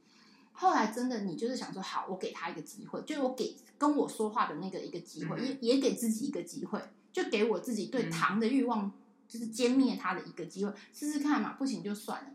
[0.51, 6.79] 后来真的，你就是想说，好，我给他一个机会，就是我给跟我说话的那个一个机会，也也给自己一个机会，
[7.13, 8.91] 就给我自己对糖的欲望，
[9.25, 12.29] 就是歼灭他的一个机会，试试看嘛，不行就算了。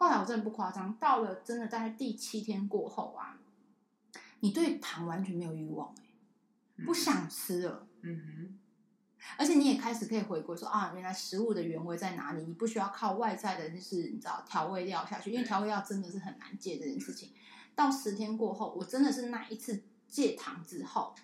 [0.00, 3.38] 后来我真的不夸张，到了真的大概第七天过后啊，
[4.40, 5.94] 你对糖完全没有欲望，
[6.78, 7.86] 欸，不想吃了。
[8.00, 8.58] 嗯哼。
[9.36, 12.42] 而且你也开始可以回归说啊，原来食物的原味在哪里？
[12.44, 17.32] 你不需要靠外在的，就是你知道调味料下去，因为调味料真的是很难戒这件事情。
[17.74, 21.14] 到十天过后，我真的是那一次戒糖之后，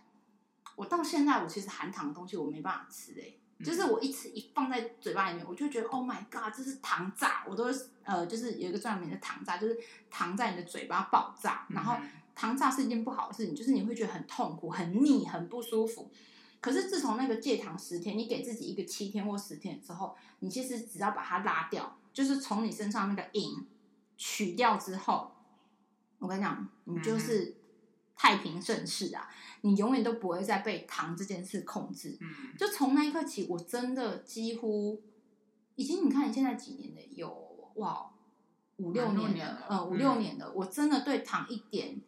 [0.76, 7.44] 我到现在我其实含糖的东西我没办法吃，欸就是我一吃一放在嘴巴里面，我就觉得 Oh my God，这是糖炸！
[7.48, 7.64] 我都
[8.04, 9.78] 呃，就是有一个专门的糖炸，就是
[10.10, 11.66] 糖在你的嘴巴爆炸。
[11.70, 11.96] 然后
[12.34, 16.10] 糖炸是一件不好的事情，就是你会觉得很痛苦、很腻、很不舒服。
[16.60, 23.66] 可是自从那个戒糖十天，你给自己一个七天或十天之后，你其实只要把它拉掉，就是从你身上那个瘾
[24.16, 25.32] 取掉之后，
[26.18, 27.56] 我跟你讲，你就是。
[28.18, 29.28] 太平盛世啊！
[29.66, 32.16] 你永远都不会再被糖这件事控制。
[32.20, 35.02] 嗯，就从那一刻起，我真的几乎
[35.74, 37.00] 已经，你看你现在几年了？
[37.14, 37.28] 有
[37.74, 38.10] 哇，
[38.76, 40.52] 五六年了，嗯，五六年了。
[40.54, 42.00] 我真的对糖一点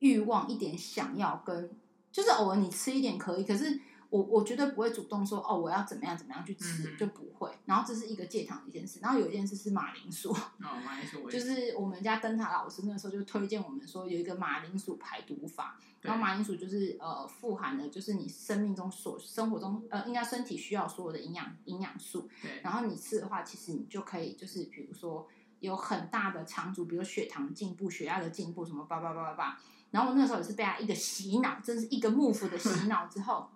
[0.00, 1.70] 欲望，一点想要跟，
[2.10, 3.80] 就是偶尔你吃一点可以，可是。
[4.12, 7.50] 我我绝对不会主动说哦，我要怎么样怎么样去吃，嗯、就不会。
[7.64, 9.00] 然后这是一个戒糖的一件事。
[9.00, 15.80] 然后有一件事是马铃薯，哦，马铃薯，就是我们家灯塔老师那个时候就推荐我们说有一个马铃薯排毒法。
[16.02, 22.28] 然后马铃薯就是呃富含的，就是你生命中所生活中呃应该身体需要所有的营养营养素。
[22.42, 22.60] 对。
[22.62, 25.26] 然后你吃的话，其实你就可以就是比如说
[25.60, 29.58] 有很大的长足，比如血糖进步、血压的进步什么叭叭叭叭叭。
[29.90, 33.48] 然后我那时候也是被他一个洗脑，真是一个幕府的洗脑之后。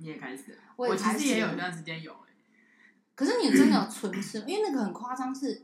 [0.00, 2.18] 你也开始了，我，其实也有一段时间有、欸、
[3.14, 5.62] 可是你真的有纯吃，因为那个很夸张，是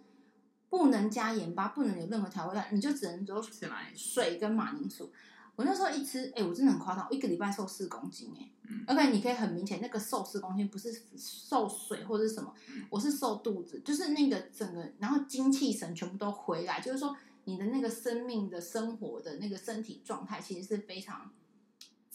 [0.68, 5.10] 不能加盐巴，不能有任何调味料，你就只能做水跟马铃薯。
[5.54, 12.52] 我那时候一吃，哎、欸，我真的很夸张，我一个礼拜瘦四公斤、欸，哎、嗯，而且你可以很明显，那个瘦四公斤不是瘦水或者什么，
[12.90, 21.30] 我是瘦肚子，就是那个整个，然后精气神全部都回来，就是说你的那个生命的生活的那个身体状态，其实是非常。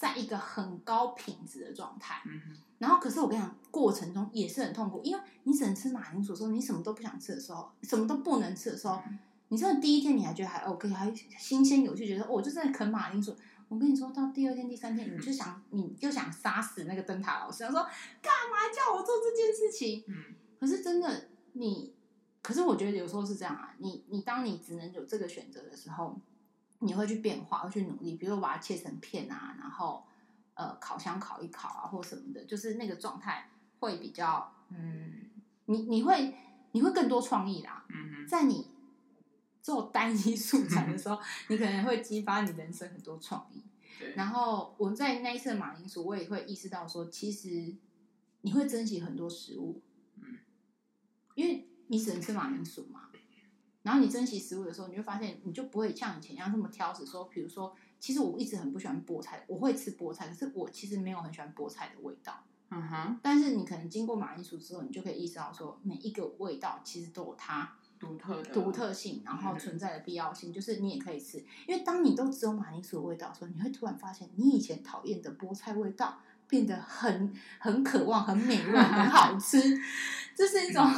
[0.02, 2.24] 在一个很高品质的状态，
[2.80, 13.36] 然后可是我跟你讲，过程中也是很痛苦，因为你只能吃马铃薯的时候，你什么都不想吃的时候，什么都不能吃的时候，嗯、你真的第一天你还觉得还 OK，还新鲜有趣，觉得哦，我就在啃马铃薯。
[13.70, 17.84] 我跟你说到第二天、第三天，你就想，嗯、你就想杀死那个灯塔老师，他说
[18.24, 20.04] 干嘛叫我做这件事情？
[20.08, 21.94] 嗯，可是真的你，
[22.42, 26.20] 可是我觉得有时候是这样啊，你你当你只能有这个选择的时候。
[26.82, 30.04] 你会去变化，会去努力，比如说把它切成片啊，然后
[30.56, 35.30] 呃烤箱烤一烤啊，或什么的，就是那个状态会比较嗯，
[35.65, 36.36] 你你会
[36.72, 37.86] 你会更多创意啦。
[37.89, 38.67] 嗯哼，在你
[39.62, 43.62] 做单一素材的时候， 你可能会激发你人生很多创意。
[44.00, 47.76] 对然后我在那一次马铃薯，我也会意识到说，其实
[48.41, 49.80] 你会珍惜很多食物，
[50.15, 50.39] 嗯，
[51.36, 53.10] 因为你只能吃马铃薯嘛。
[53.84, 57.06] 然后你珍惜食物的时候，你就发现你就不会像以前一样这么挑食。
[57.06, 62.44] 说，比如说，其实我一直很不喜欢菠菜，我会吃菠菜，可是我其实没有很喜欢菠菜的味道。
[62.70, 63.20] 嗯哼。
[63.24, 71.44] 但是你可能经过马铃薯之后，你就可以意识到说，每一个味道其实都有它独特的独特性，然后存在的必要性，就是你也可以吃。
[71.67, 79.60] 因为当你都只有马铃薯的味道的时候，你会突然发现，你以前讨厌的菠菜味道变得很很渴望、很美味、很好吃。
[80.36, 80.86] 这是一种。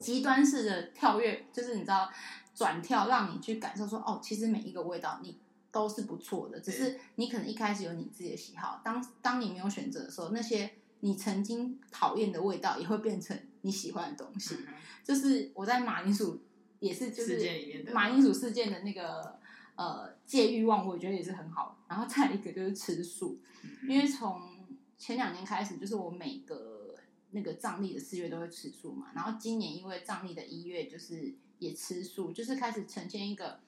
[0.00, 2.10] 极端式的跳跃，就是你知道
[2.54, 5.38] 转跳，让你去感受说，哦，其实每一个味道你
[5.70, 8.80] 都是不错的，只是你可能一开始有你自己的喜好。
[8.82, 14.56] 当当你没有选择的时候，那些你曾经讨厌的味道也会变成你喜欢的东西。
[14.66, 16.40] 嗯、就是我在马铃薯
[16.78, 19.38] 也是，就是马铃薯事件的那个
[19.76, 21.78] 呃戒欲望，我觉得也是很好。
[21.86, 24.40] 然后再一个就是吃素，嗯、因为从
[24.96, 26.69] 前两年开始，就是我每个。
[27.32, 33.60] 那个藏历的四月都会吃素嘛，然后今年因为藏历的一月就是也吃素，就是开始呈现一个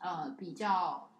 [0.00, 1.10] 呃比较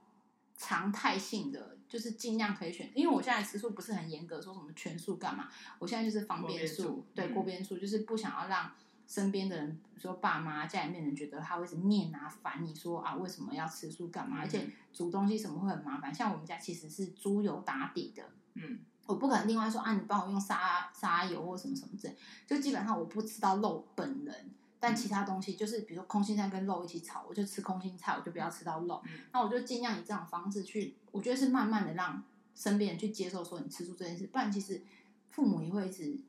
[0.57, 2.91] 常态性的，就是尽量可以选。
[2.95, 5.49] 因为我现在吃素不是很严格，说什么全素干嘛？
[5.79, 8.71] 我现在就是方便素，对，锅边素，就是不想要让
[9.07, 14.41] 身边的人，比如说爸妈、家里面人觉得他会是念啊烦你说啊为什么要吃素干嘛？
[14.41, 16.15] 而且煮东西什么会很麻烦。
[16.15, 18.81] 像我们家其实是猪油打底的，嗯。
[19.09, 29.03] 我不可能另外说啊，你帮我用沙沙油或什么什么之类，就基本上我不吃到肉本人但其他东西就是比如说空心菜跟肉一起炒，我就吃空心菜，我就不要吃到肉。
[29.07, 32.23] 嗯、那我就尽量以这种方式去，我觉得是慢慢的让
[32.55, 34.83] 身边人去接受说你吃素这件事，不然其实
[35.31, 36.21] 父母也会一直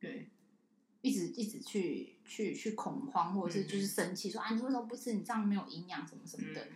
[0.00, 0.28] 对，
[1.02, 5.12] 一直一直去去去恐慌，或者是就是生气说、嗯、啊你为什么不吃？
[5.12, 6.60] 你这样没有营养什么什么的。
[6.64, 6.72] 嗯、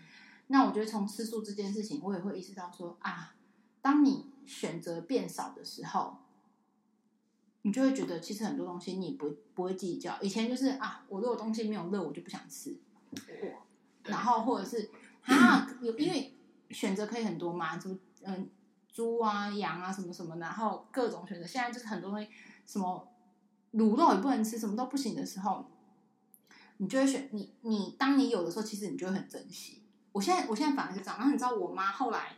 [0.46, 3.34] 那我觉得从吃素这件事情，我也会意识到说啊，
[3.82, 6.16] 当你选择变少的时候。
[7.64, 10.20] 你就会觉得，其实很多东西你不不会计较。
[10.20, 12.76] 以前就是啊，我如果东西没有热，我就不想吃。
[14.02, 14.90] 然后或者是
[15.22, 16.36] 啊，有因为
[16.70, 18.50] 选择可以很多嘛，猪嗯
[18.92, 21.46] 猪啊羊啊什么什么，然后各种选择。
[21.46, 22.28] 现在就是很多东西，
[22.66, 23.08] 什么
[23.74, 25.64] 卤肉也不能吃，什么都不行的时候，
[26.78, 29.84] 你就会选你你当你有的时候，其实你就会很珍惜。
[30.10, 31.16] 我现在我现在反而是这样。
[31.16, 32.34] 然后你知道我妈后来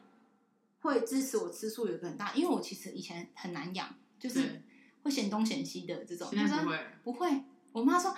[0.89, 4.62] 会支持我吃素，有个很大，因为我其实以前很难养，就是。
[5.05, 6.78] 会嫌东嫌西的这种，现在不会。
[7.05, 8.11] 不会，我妈说：“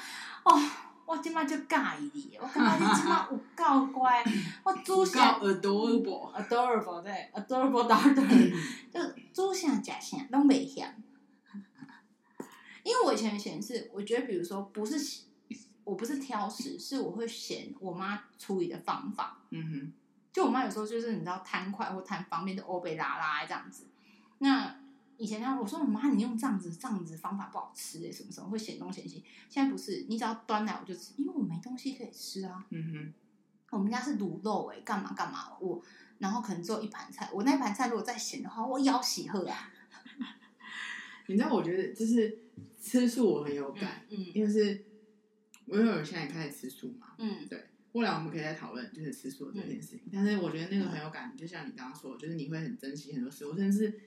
[0.46, 0.52] 哦，
[1.04, 4.22] 我今麦就介意我感觉你今麦有够乖，
[4.62, 8.54] 我煮啥 adorable，adorable 对，adorable daughter，
[8.88, 9.00] 就
[9.34, 11.02] 煮啥假啥，都没嫌。
[12.84, 15.22] 因为我以前嫌是，我觉得比如说不是，
[15.82, 19.42] 我不是挑食，是我会嫌我妈处理的方法。
[19.50, 19.92] 嗯哼，
[20.36, 23.86] 就我妈有时候就是你知道贪快或贪方便的欧贝拉拉这样子，
[24.40, 24.76] 那。
[25.18, 29.24] 以前呢，我说我妈，你用这样子这样子方法不好吃哎，什么什么会嫌东嫌西。
[29.48, 32.66] 现在不是，你只要端来我就吃，因为我没东西可以吃啊。
[32.68, 33.14] 嗯哼，
[33.70, 35.82] 我们家是卤肉哎，干嘛干嘛我，
[36.18, 39.72] 然后可能只有一盘菜，我那盘菜如果再咸的话，我腰喜喝啊。
[41.28, 42.38] 你知道，我觉得就是
[42.78, 44.84] 吃素我很有感，嗯，嗯因为是，
[45.64, 47.64] 我有现在开始吃素嘛，嗯，对，
[47.96, 50.00] 后来我们可以再讨论就是吃素这件事情。
[50.06, 54.00] 嗯、但是我觉得那个很有感，就像你刚刚说，就是你会很珍惜很多食物，甚至。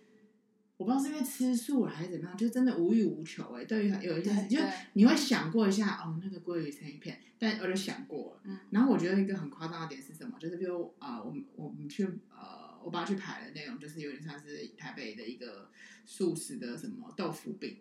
[0.77, 3.65] 我不知道是因为吃素了还是怎么样，就真的无欲无求哎、欸。
[3.65, 4.61] 对于有一件事，就
[4.93, 8.41] 你会想过一下哦，那个鲑鱼成一片，但我就想过了。
[8.45, 8.59] 嗯。
[8.69, 10.39] 然后我觉得一个很夸张的点是什么？
[10.39, 15.69] 就是比如啊、呃，我们我们去呃，我爸去排的那种，就是有点像是台北的一个
[16.05, 17.79] 素食的什么豆腐饼，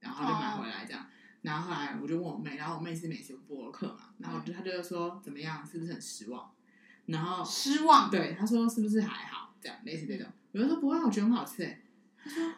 [0.00, 1.06] 然后就买回来这样。
[1.38, 6.50] 哦、然后后来我就问我妹，然后我妹是美食播客嘛，然后她就说怎么样，是不是很失望？
[7.06, 8.10] 然后失望。
[8.10, 9.54] 对，她说是不是还好？
[9.60, 11.82] 这样类似这种，嗯、我就说不会，我觉得很好吃哎、欸。
[12.22, 12.52] 他说：“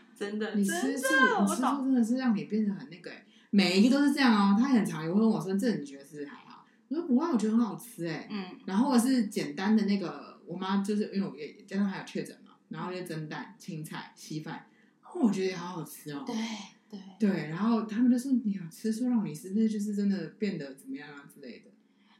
[0.18, 1.06] 真的，你吃素，
[1.40, 4.56] 你吃素真的是让你变得很那个哎，每一个都是这样哦。
[4.58, 14.66] 她很常也会问我说：‘这你觉得是还好？’我说：‘不会，我觉得很好吃哎。’嗯，然后我是简单的那个，我妈就是因为我也加上还有确诊嘛，然后就蒸蛋、青菜、稀饭，
[15.14, 16.24] 我觉得也好好吃哦。
[16.26, 16.34] 对
[16.90, 21.70] 对对，然后他们就说：‘你吃素让你是不是就是真的变得怎么样啊之类的？’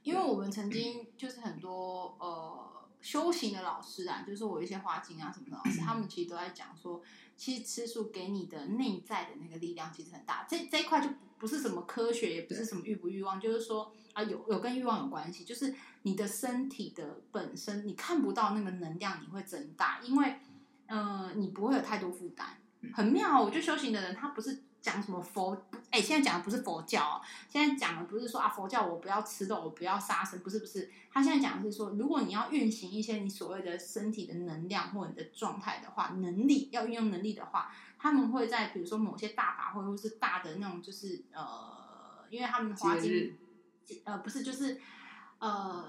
[0.05, 2.67] 因为我们曾经就是很多呃。”
[3.01, 7.01] 修行的老师啊，就是我一些花精啊什么的老师，他们其实都在讲说，
[7.35, 10.47] 其实吃素给你的内在的那个力量其实很大。
[10.47, 11.09] 这这一块就
[11.39, 20.37] 不是什么科学，也不是什么欲不欲望，就是说啊，有有跟欲望有关系，就是你的身体的本身，你看不到那个能量，你会增大，因为
[20.85, 22.59] 呃，你不会有太多负担，
[22.93, 23.41] 很妙。
[23.41, 24.63] 我觉得修行的人他不是。
[24.83, 25.55] 讲什么佛？
[25.91, 27.21] 哎、欸，现在讲的不是佛教哦，
[27.51, 30.91] 现在讲的不是说啊，佛教我不要吃肉，我不要杀生，不是不是。
[31.13, 43.37] 他现在讲的是说，如果你要运行一些你所谓的身体的能量或你的状态的话，能力要运用能力的话，他们会在比如说某些大法会或是大的那种就是呃，因为他们花精
[44.05, 44.81] 呃不是就是
[45.41, 45.87] 呃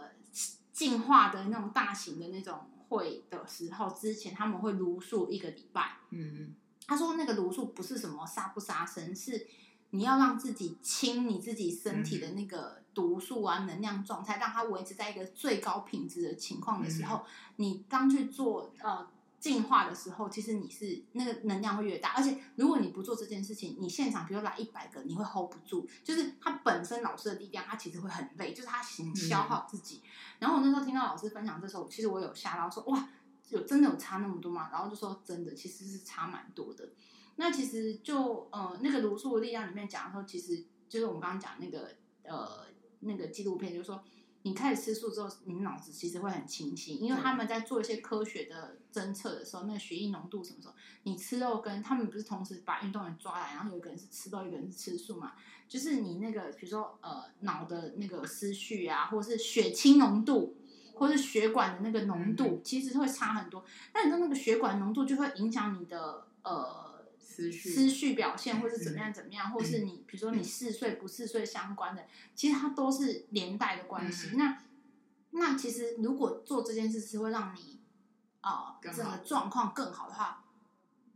[0.73, 6.55] 进化的那种大型的那种会的时候，之前他们会如数一个礼拜，嗯嗯。
[6.87, 9.47] 他说：“那个毒素不是什么杀不杀生，是
[9.91, 17.23] 你要让自己清你自己身体的那个毒素啊、能量状态，让它维持在一个最高品质的情况的时候，
[17.55, 19.07] 你当去做呃
[19.39, 22.09] 进化的时候，其实你是那个能量会越大。
[22.09, 30.01] 而且如果你不做这件事情，你现场比如来一百个，你会 hold 不住，就是他本身老师的力量，他其实会很累，就是他行消耗自己。
[30.39, 33.07] 然后我那时候听到老师分享这时候，其实我有吓到说哇。”
[33.51, 34.69] 有真的有差那么多吗？
[34.71, 36.89] 然后就说真的，其实是差蛮多的。
[37.35, 42.65] 那其实就呃那个卢素的力量里面讲的时候，其实就是我们刚刚讲那个呃
[43.01, 44.03] 那个纪录片，就是说
[44.43, 50.73] 你开始吃素之后，你脑子其实会很清晰，因为他们在做一些科学的侦测的时候，那个血液浓度什么时候，
[51.03, 55.33] 你吃肉跟他们不是同时把运动员抓来，然后有一个人是吃肉，一个人是吃素嘛？
[55.67, 60.57] 就是你那个比如说呃脑的那个思绪啊，或者是血清浓度。
[60.93, 63.63] 或是血管的那个浓度，其实会差很多。
[63.93, 74.35] 那你知道那个血管浓度就会影响你的呃思绪思绪表现，或是怎么样怎么样，或是你比如说你嗜睡不嗜睡相关的，其实它都是连带的关系。
[74.35, 74.57] 那
[75.31, 77.79] 那其实如果做这件事是会让你
[78.41, 80.43] 啊整个状况更好的话，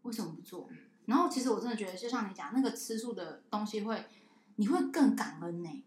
[0.04, 0.70] 为什么不做？
[1.06, 4.06] 然后其实我真的觉得，就像你讲那个吃素的东西会。
[4.58, 5.84] 你会更感恩呢、欸。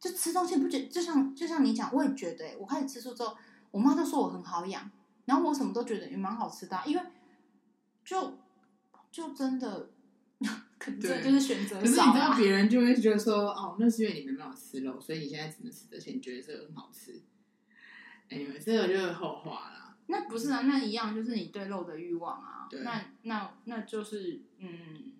[0.00, 3.36] 就吃东西不觉，就像就像你讲，我也觉得、欸，我开始吃素之后，
[3.70, 4.90] 我妈都说我很好养，
[5.26, 7.02] 然后我什么都觉得也蛮好吃的、啊，因为
[8.02, 8.38] 就
[9.12, 9.90] 就真的，
[10.78, 11.78] 可能这就是选择。
[11.78, 17.20] 可是你知道，别人就会觉得说，哦，那是因为你没办法吃肉，所以你现在只能吃这些，你觉得这个很好吃。
[18.30, 19.96] 哎，这个就是后话了。
[20.06, 22.66] 那不是啊，那一样就是你对肉的欲望啊。
[22.70, 22.80] 对。
[22.80, 25.12] 那那那就是嗯。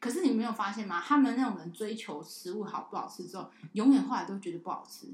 [0.00, 1.00] 可是你没有发现吗？
[1.00, 5.08] 他们那种人追求食物好不好吃之后，永远后来都觉得不好吃。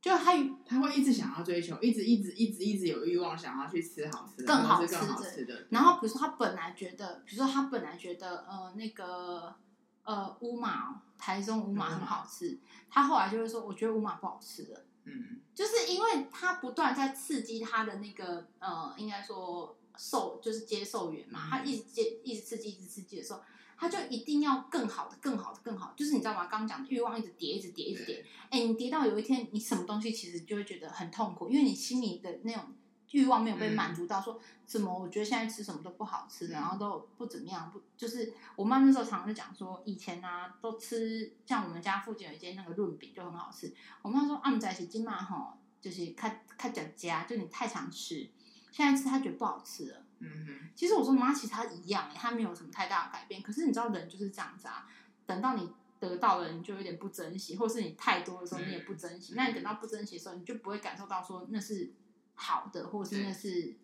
[0.00, 0.32] 就他
[0.66, 5.66] 他会一直想要追求，一直一直一直一直有欲望想要去吃好吃的、更好吃的、更好吃的。
[5.70, 9.54] 然后比如说他本来觉得，比如说他本来觉得呃那个
[10.02, 12.58] 呃乌马台中乌马很好吃，嗯、
[12.90, 14.84] 他后来就会说，我觉得乌马不好吃了。
[15.04, 19.76] 嗯，就是因为他不断在刺激他的那个呃，应该说
[20.10, 23.40] 受就是接受员嘛，嗯、他一直接一直刺激一直刺激的时候。
[23.74, 26.46] 他就一定要更好的、更好的、更好，就是你知道吗？
[26.46, 28.24] 刚刚讲的欲望一直叠、一直叠、一直叠。
[28.48, 32.62] 哎，你叠到有一天，你什么东西其实就会觉得很痛苦，因为你心里的那种
[33.10, 34.20] 欲望没有被满足到。
[34.20, 34.96] 说怎么？
[34.96, 37.72] 我觉得现在吃什么都不好吃，然后都不怎么样。
[37.72, 43.74] 不，就是我妈那时候常常就讲说，以前啊都吃，像我们家附近有一间那个润饼就很好吃。
[44.02, 48.28] 我妈说，啊，在一起金嘛吼，就是看看讲家，就你太常吃，
[48.72, 50.04] 现在吃他觉得不好吃了。
[50.18, 53.40] 嗯哼，其实我说妈，其实他一样，他没有什么太大的改变。
[53.42, 54.88] 可是你知道，人就是这样子啊。
[55.26, 55.70] 等到你
[56.00, 59.34] 得到了，你就有点不珍惜，或是你太多的时候，你也不珍惜。
[59.36, 61.92] 那你等到不珍惜的时候，你就不会感受到说那是
[62.34, 63.76] 好的，或是那是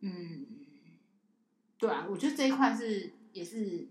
[0.00, 0.46] 嗯，
[1.76, 2.06] 对啊。
[2.08, 3.88] 我觉得这一块是也是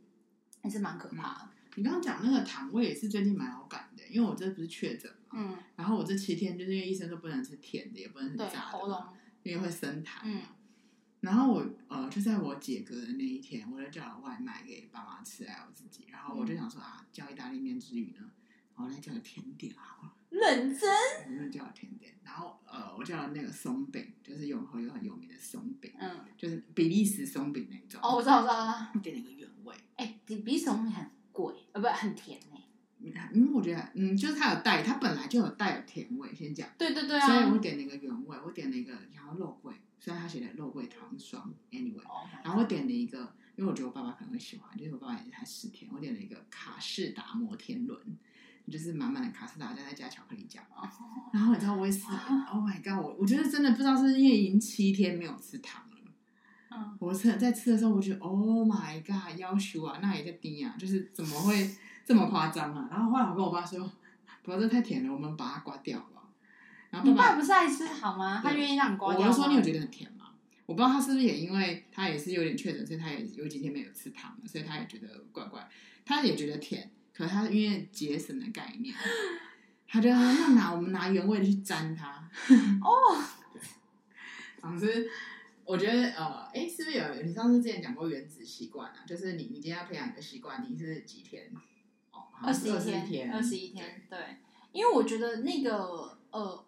[0.63, 1.49] 还是蛮可怕的。
[1.75, 9.03] 你刚刚讲那个糖，我也是最近蛮有感的，因为我这不是确诊嘛，嗯，然后我这七天就是因为医生说不能吃甜的，也不能吃炸的，喉咙
[9.43, 10.41] 因为会生痰，嗯。
[11.21, 16.05] 然后我呃就在我解隔的那一天，我就叫了外卖给爸妈吃，还有我自己。
[16.09, 18.31] 然后我就想说啊，叫意大利面之余呢，
[18.75, 20.13] 然后来叫个甜点好了。
[20.29, 20.89] 认真？
[21.27, 22.13] 我就叫了甜点。
[22.23, 27.99] 然后呃，我叫了那个松饼，就是永和有很有名的松饼，嗯，就是比利时松饼那种。
[28.01, 28.87] 哦，我知道，我知道。
[28.93, 29.75] 我点了一个原味。
[29.97, 32.48] 哎，比利时松饼很贵，呃，不，很甜呢。
[33.33, 36.67] 嗯，我觉得嗯，就是它有带，它本来就有带有甜味，先讲。
[36.77, 37.25] 对对对啊。
[37.25, 39.73] 所以我点了一个原味，我点了一个然后肉桂。
[40.01, 47.99] 虽然它写的肉桂糖霜，anyway，、oh, 然后我点了一个，因为我觉得我爸爸可能会喜欢，就是我爸爸也是才十天，我点了一个卡士达摩天轮，
[48.71, 50.85] 就是满满的卡士达加再加巧克力酱，oh.
[51.33, 55.97] 然后你知道我也是，Oh my god，我我觉得真的不知道是因为已经七天没有吃糖了，
[56.71, 61.69] 嗯，我吃在吃的时候，我觉得 Oh my god，要求啊，那也在低啊，就是怎么会
[62.09, 62.87] 这么夸张啊？
[62.89, 63.87] 然后后来我跟我爸说，
[64.41, 66.23] 不要这太甜了，我们把它刮掉了。
[66.89, 68.41] 然后爸爸你爸不是爱吃好吗？
[68.43, 69.27] 他愿意让你刮掉。
[69.27, 70.31] 我就说你有觉得很甜吗？
[70.65, 75.69] 我不知道他是不是也因为他也是有点确诊，所以他也有几天没有吃糖了，所以他也觉得怪怪。
[76.03, 78.95] 他也觉得甜，可是他因为节省的概念，
[79.87, 82.27] 他就那拿我们拿原味的去沾它。
[82.81, 83.23] 哦。
[84.59, 85.07] 总之，
[85.63, 89.05] 我觉得呃，哎，是不是有你上次之前讲过原子习惯啊？
[89.07, 91.51] 就是你你今天要培养一个习惯，你是几天？
[92.41, 94.01] 哦，二十一天，二十一天。
[94.09, 94.37] 对，
[94.71, 96.65] 因为我觉得那个呃。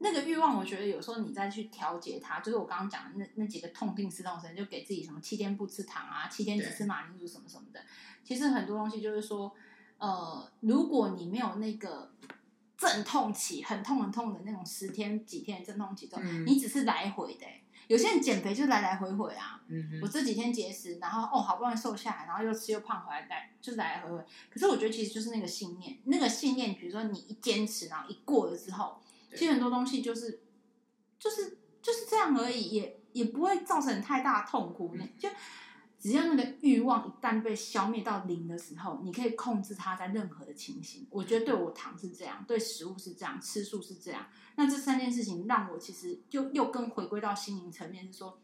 [0.00, 7.80] 那个欲望，我觉得有时候你再去调节它，就是我刚刚讲的那那几个痛定思痛神，就给自己什么七天不吃糖啊，七天只吃马铃薯什么什么的。
[8.22, 9.52] 其实很多东西就是说，
[9.98, 12.12] 呃，如果你没有那个
[12.76, 17.44] 阵痛期，很痛很痛的那种十天几天的阵痛期之后，嗯、你只是来回的。
[17.88, 19.60] 有些人减肥就来来回回啊。
[19.66, 19.98] 嗯。
[20.00, 24.24] 我这几天节食，然后哦好不容易瘦下来，然后又吃又胖回来，来就是来来回回。
[24.48, 29.00] 可是我觉得其实就是那个信念，那个信念，比如说你一坚持，然后一过了之后。
[29.34, 30.40] 其实很多东西就是，
[31.18, 34.96] 就是就是这样而已，也也不会造成太大痛苦。
[35.18, 35.28] 就
[35.98, 41.06] 只要那个欲望一旦被消灭到零的时候，你可以控制它在任何的情形。
[41.10, 44.26] 我觉得对我糖是这样，对食物是这样，吃素是这样。
[44.56, 48.38] 那这三件事情让我其实就又更回归到心灵层面，是说，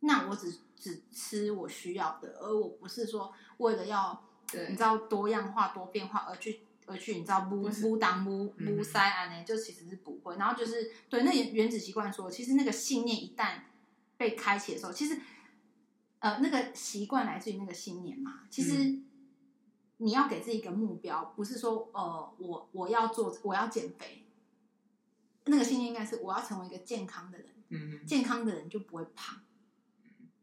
[0.00, 4.24] 那我只只吃我需要的，而我不是说为了要
[4.68, 6.60] 你知道多样化、多变化而去。
[6.90, 10.34] 而去，你知道，不不当不不塞安，呢，就其实是不会。
[10.38, 13.58] 然后就是对那原子习惯说，其实那个信念一旦
[14.16, 15.20] 被开启的时候，其实
[16.20, 18.42] 呃，那个习惯来自于那个信念嘛。
[18.50, 19.00] 其实
[19.98, 24.24] 你要给自己一个目标，不是说呃，我我要做，我要减肥。
[25.46, 27.48] 那个信念应该是我要成为一个健康的人。
[27.68, 29.40] 嗯，健康的人就不会胖。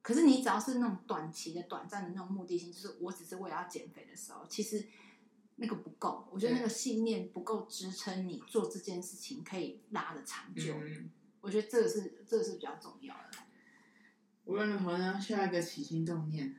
[0.02, 4.88] 可是你只要是那种短期的、短暂的那种目的性，就是我只是为了要减肥的时候，其实。
[5.58, 10.76] 那个不够，我觉得那个信念不够支撑你做这件事情可以拉的长久。
[10.82, 11.10] 嗯、
[11.40, 13.38] 我觉得这个是这个是比较重要的。
[14.46, 16.56] 无论如何呢，下一个起心动念，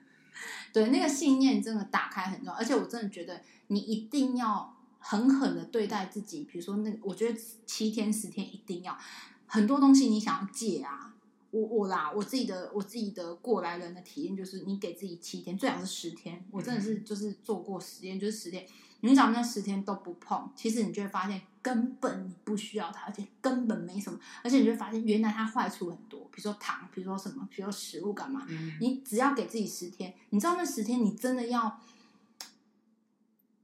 [0.72, 6.44] 对，那个信念真的打开很重要，而且我真的觉得你一定要狠狠的对待自己。
[6.44, 8.98] 比如说，那个我觉得七天十天一定要
[9.46, 11.14] 很多东西你想要戒啊，
[11.50, 16.44] 我我啦，我自己的我自己的过来人的体验就是，你给自己七天，最好是十天。
[16.50, 18.66] 我真的是就是做过实验，就是十天。
[19.00, 28.44] 你找那十天都不碰，其实你就会发现根本你不需要它，而且根本没什么，而且你就会发现原来它坏处很多，比如说糖，比如说什么，比如说食物干嘛。
[28.48, 28.72] 嗯。
[28.80, 31.80] 你只要给自己十天，你知道那十天你真的要，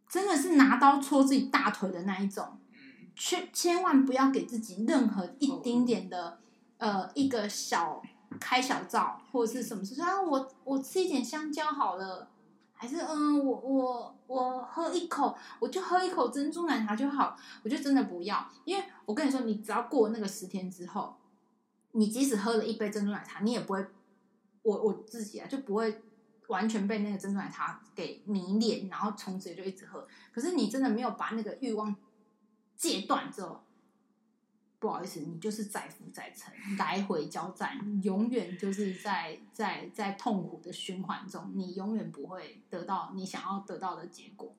[0.08, 2.58] 真的是拿刀戳自己大腿的那一种，
[3.16, 6.38] 千千万不要给自己任何一丁点的
[6.82, 8.02] 呃一个小
[8.40, 12.28] 开小灶或者是什么事啊，我我吃一点香蕉好了。
[12.74, 17.36] 还是嗯，我我我喝一口，我就喝一口珍珠奶茶就好。
[17.62, 21.14] 我就真的不要，因为我跟你说，你只要过那个十天之后，
[21.92, 23.86] 你即使喝了一杯珍珠奶茶，你也不会，
[24.62, 26.02] 我我自己啊就不会
[26.48, 30.04] 完全被那个珍珠奶茶给迷恋，然后从此也就一直喝。
[30.32, 31.94] 可是你真的没有把那个欲望
[32.74, 33.62] 戒断之后。
[34.82, 44.52] 不好意思，你就是载浮载沉，来回交战，永远就是在在在痛苦的循环中，你永远不会得到你想要得到的结果。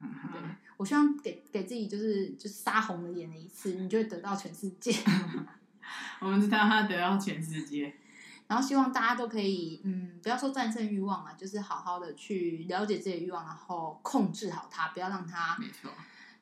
[0.00, 0.40] 嗯，对，
[0.76, 4.94] 我希望给给自己就是就是杀红了眼的一次，你就会得到全世界。
[6.20, 7.94] 我们知道他得到全世界，
[8.48, 15.90] 然后希望大家都可以，嗯，不要说战胜欲望啊，就是好好的去了解自己的欲望，然后控制好它，不要让它没错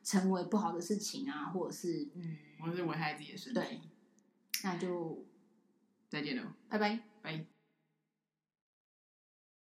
[0.03, 2.37] 成为不好的事情啊，或者是嗯。
[2.61, 3.61] 我是危害自己的身体。
[3.61, 3.81] 对，
[4.65, 5.25] 那就
[6.09, 7.58] 再见喽，拜拜，拜。